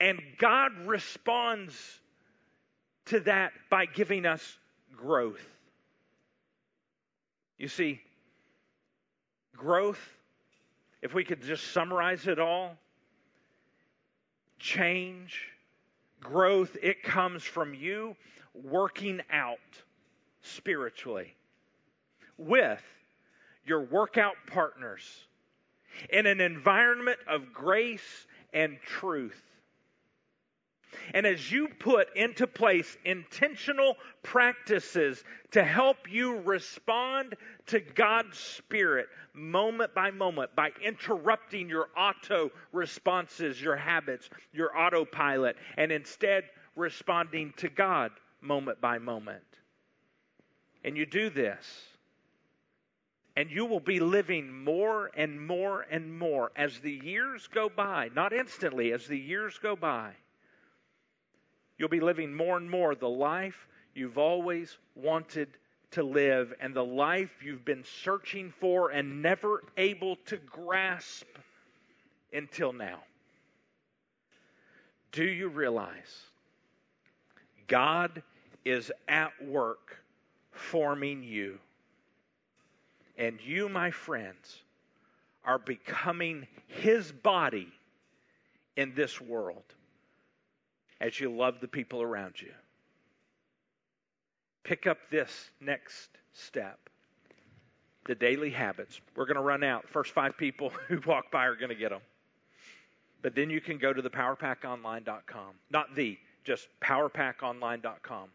And 0.00 0.20
God 0.38 0.72
responds 0.84 2.00
to 3.06 3.20
that 3.20 3.52
by 3.70 3.86
giving 3.86 4.26
us 4.26 4.58
growth. 4.96 5.46
You 7.56 7.68
see, 7.68 8.00
growth, 9.56 10.00
if 11.02 11.14
we 11.14 11.22
could 11.22 11.42
just 11.42 11.72
summarize 11.72 12.26
it 12.26 12.40
all, 12.40 12.76
change, 14.58 15.52
growth, 16.20 16.76
it 16.82 17.02
comes 17.02 17.42
from 17.42 17.74
you 17.74 18.16
working 18.54 19.20
out 19.30 19.58
spiritually 20.42 21.34
with 22.36 22.82
your 23.64 23.82
workout 23.82 24.36
partners 24.46 25.02
in 26.10 26.26
an 26.26 26.40
environment 26.40 27.18
of 27.28 27.52
grace 27.52 28.26
and 28.52 28.78
truth. 28.84 29.42
And 31.14 31.26
as 31.26 31.50
you 31.50 31.68
put 31.68 32.14
into 32.16 32.46
place 32.46 32.96
intentional 33.04 33.96
practices 34.22 35.22
to 35.52 35.62
help 35.62 36.10
you 36.10 36.40
respond 36.40 37.34
to 37.66 37.80
God's 37.80 38.38
Spirit 38.38 39.08
moment 39.34 39.94
by 39.94 40.10
moment 40.10 40.54
by 40.54 40.70
interrupting 40.82 41.68
your 41.68 41.88
auto 41.96 42.50
responses, 42.72 43.60
your 43.60 43.76
habits, 43.76 44.28
your 44.52 44.76
autopilot, 44.76 45.56
and 45.76 45.92
instead 45.92 46.44
responding 46.76 47.52
to 47.58 47.68
God 47.68 48.10
moment 48.40 48.80
by 48.80 48.98
moment. 48.98 49.42
And 50.84 50.96
you 50.96 51.06
do 51.06 51.28
this, 51.28 51.66
and 53.36 53.50
you 53.50 53.66
will 53.66 53.80
be 53.80 54.00
living 54.00 54.64
more 54.64 55.10
and 55.16 55.44
more 55.44 55.82
and 55.90 56.18
more 56.18 56.52
as 56.56 56.78
the 56.78 56.92
years 56.92 57.48
go 57.48 57.68
by, 57.68 58.10
not 58.14 58.32
instantly, 58.32 58.92
as 58.92 59.06
the 59.06 59.18
years 59.18 59.58
go 59.58 59.76
by 59.76 60.14
You'll 61.78 61.88
be 61.88 62.00
living 62.00 62.34
more 62.34 62.56
and 62.56 62.68
more 62.68 62.94
the 62.94 63.08
life 63.08 63.68
you've 63.94 64.18
always 64.18 64.76
wanted 64.94 65.48
to 65.92 66.02
live 66.02 66.52
and 66.60 66.74
the 66.74 66.84
life 66.84 67.30
you've 67.42 67.64
been 67.64 67.84
searching 68.02 68.52
for 68.60 68.90
and 68.90 69.22
never 69.22 69.62
able 69.76 70.16
to 70.26 70.36
grasp 70.36 71.26
until 72.32 72.72
now. 72.72 72.98
Do 75.12 75.24
you 75.24 75.48
realize 75.48 76.26
God 77.66 78.22
is 78.64 78.92
at 79.08 79.32
work 79.42 80.02
forming 80.50 81.22
you? 81.22 81.58
And 83.16 83.40
you, 83.40 83.68
my 83.68 83.90
friends, 83.90 84.62
are 85.44 85.58
becoming 85.58 86.46
His 86.66 87.10
body 87.10 87.72
in 88.76 88.94
this 88.94 89.20
world 89.20 89.64
as 91.00 91.18
you 91.20 91.30
love 91.30 91.60
the 91.60 91.68
people 91.68 92.02
around 92.02 92.40
you. 92.40 92.52
Pick 94.64 94.86
up 94.86 94.98
this 95.10 95.50
next 95.60 96.10
step 96.32 96.78
the 98.08 98.14
daily 98.14 98.50
habits. 98.50 99.00
We're 99.14 99.26
going 99.26 99.36
to 99.36 99.42
run 99.42 99.62
out. 99.62 99.88
First 99.88 100.12
five 100.12 100.36
people 100.36 100.70
who 100.88 100.98
walk 101.06 101.30
by 101.30 101.44
are 101.44 101.54
going 101.54 101.68
to 101.68 101.76
get 101.76 101.90
them. 101.90 102.00
But 103.22 103.34
then 103.34 103.50
you 103.50 103.60
can 103.60 103.78
go 103.78 103.92
to 103.92 104.02
the 104.02 104.10
powerpackonline.com. 104.10 105.54
Not 105.70 105.94
the, 105.94 106.18
just 106.42 106.68
powerpackonline.com. 106.80 108.28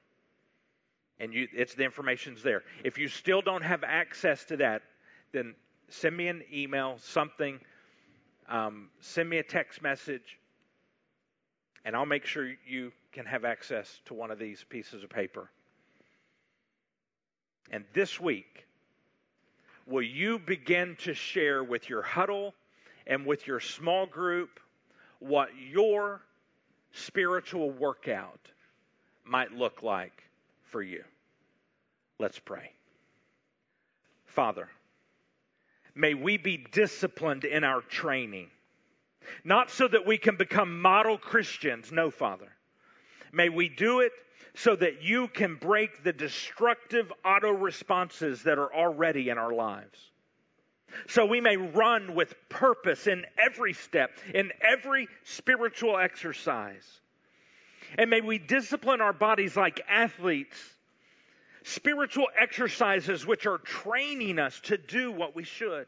And 1.19 1.33
you, 1.33 1.47
it's 1.53 1.73
the 1.73 1.83
information's 1.83 2.43
there. 2.43 2.63
If 2.83 2.97
you 2.97 3.07
still 3.07 3.41
don't 3.41 3.63
have 3.63 3.83
access 3.83 4.43
to 4.45 4.57
that, 4.57 4.83
then 5.31 5.55
send 5.89 6.15
me 6.15 6.27
an 6.27 6.43
email, 6.53 6.97
something. 6.99 7.59
Um, 8.49 8.89
send 8.99 9.29
me 9.29 9.37
a 9.37 9.43
text 9.43 9.81
message 9.81 10.37
and 11.85 11.95
I'll 11.95 12.05
make 12.05 12.25
sure 12.25 12.47
you 12.67 12.91
can 13.11 13.25
have 13.25 13.45
access 13.45 13.99
to 14.05 14.13
one 14.13 14.31
of 14.31 14.39
these 14.39 14.63
pieces 14.69 15.03
of 15.03 15.09
paper. 15.09 15.49
And 17.71 17.83
this 17.93 18.19
week, 18.19 18.65
will 19.85 20.03
you 20.03 20.39
begin 20.39 20.95
to 21.01 21.13
share 21.13 21.63
with 21.63 21.89
your 21.89 22.01
huddle 22.01 22.53
and 23.07 23.25
with 23.25 23.47
your 23.47 23.59
small 23.59 24.05
group 24.05 24.59
what 25.19 25.49
your 25.57 26.21
spiritual 26.91 27.71
workout 27.71 28.39
might 29.25 29.51
look 29.51 29.83
like 29.83 30.23
for 30.63 30.81
you? 30.81 31.03
Let's 32.19 32.39
pray. 32.39 32.71
Father, 34.25 34.69
may 35.95 36.13
we 36.13 36.37
be 36.37 36.57
disciplined 36.57 37.43
in 37.43 37.63
our 37.63 37.81
training 37.81 38.49
not 39.43 39.69
so 39.69 39.87
that 39.87 40.05
we 40.05 40.17
can 40.17 40.35
become 40.35 40.81
model 40.81 41.17
Christians. 41.17 41.91
No, 41.91 42.11
Father. 42.11 42.49
May 43.31 43.49
we 43.49 43.69
do 43.69 44.01
it 44.01 44.11
so 44.55 44.75
that 44.75 45.01
you 45.01 45.27
can 45.27 45.55
break 45.55 46.03
the 46.03 46.13
destructive 46.13 47.11
auto 47.25 47.51
responses 47.51 48.43
that 48.43 48.59
are 48.59 48.73
already 48.73 49.29
in 49.29 49.37
our 49.37 49.53
lives. 49.53 49.97
So 51.07 51.25
we 51.25 51.41
may 51.41 51.57
run 51.57 52.13
with 52.13 52.35
purpose 52.49 53.07
in 53.07 53.25
every 53.37 53.73
step, 53.73 54.11
in 54.33 54.51
every 54.61 55.07
spiritual 55.23 55.97
exercise. 55.97 56.85
And 57.97 58.09
may 58.09 58.21
we 58.21 58.37
discipline 58.37 59.01
our 59.01 59.13
bodies 59.13 59.55
like 59.55 59.81
athletes, 59.89 60.57
spiritual 61.63 62.27
exercises 62.39 63.25
which 63.25 63.45
are 63.45 63.57
training 63.57 64.39
us 64.39 64.59
to 64.65 64.77
do 64.77 65.11
what 65.11 65.35
we 65.35 65.43
should. 65.43 65.87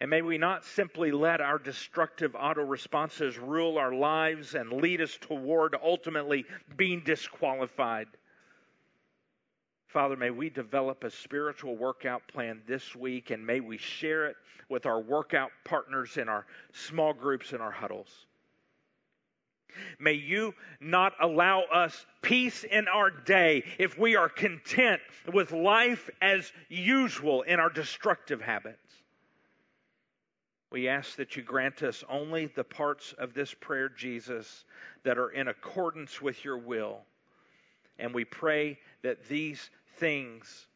And 0.00 0.08
may 0.08 0.22
we 0.22 0.38
not 0.38 0.64
simply 0.64 1.10
let 1.10 1.40
our 1.40 1.58
destructive 1.58 2.34
auto 2.34 2.62
responses 2.62 3.38
rule 3.38 3.76
our 3.76 3.92
lives 3.92 4.54
and 4.54 4.72
lead 4.72 5.00
us 5.00 5.18
toward 5.20 5.76
ultimately 5.82 6.46
being 6.76 7.02
disqualified 7.04 8.06
Father, 9.90 10.14
may 10.14 10.30
we 10.30 10.50
develop 10.50 11.02
a 11.02 11.10
spiritual 11.10 11.76
workout 11.76 12.22
plan 12.28 12.62
this 12.68 12.94
week 12.94 13.30
and 13.30 13.44
may 13.44 13.58
we 13.58 13.76
share 13.76 14.26
it 14.28 14.36
with 14.68 14.86
our 14.86 15.00
workout 15.00 15.50
partners 15.64 16.16
in 16.16 16.28
our 16.28 16.46
small 16.72 17.12
groups 17.12 17.52
and 17.52 17.60
our 17.60 17.72
huddles. 17.72 18.26
May 19.98 20.12
you 20.12 20.54
not 20.80 21.14
allow 21.20 21.62
us 21.62 22.06
peace 22.22 22.62
in 22.62 22.86
our 22.86 23.10
day 23.10 23.64
if 23.80 23.98
we 23.98 24.14
are 24.14 24.28
content 24.28 25.00
with 25.32 25.50
life 25.50 26.08
as 26.22 26.52
usual 26.68 27.42
in 27.42 27.58
our 27.58 27.70
destructive 27.70 28.40
habits. 28.40 28.99
We 30.70 30.86
ask 30.88 31.16
that 31.16 31.36
you 31.36 31.42
grant 31.42 31.82
us 31.82 32.04
only 32.08 32.46
the 32.46 32.64
parts 32.64 33.12
of 33.18 33.34
this 33.34 33.52
prayer, 33.52 33.88
Jesus, 33.88 34.64
that 35.02 35.18
are 35.18 35.30
in 35.30 35.48
accordance 35.48 36.22
with 36.22 36.44
your 36.44 36.58
will. 36.58 37.00
And 37.98 38.14
we 38.14 38.24
pray 38.24 38.78
that 39.02 39.28
these 39.28 39.70
things, 39.96 40.66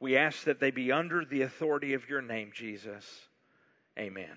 we 0.00 0.16
ask 0.16 0.44
that 0.44 0.58
they 0.58 0.70
be 0.70 0.90
under 0.90 1.24
the 1.24 1.42
authority 1.42 1.92
of 1.92 2.08
your 2.08 2.22
name, 2.22 2.50
Jesus. 2.52 3.04
Amen. 3.98 4.34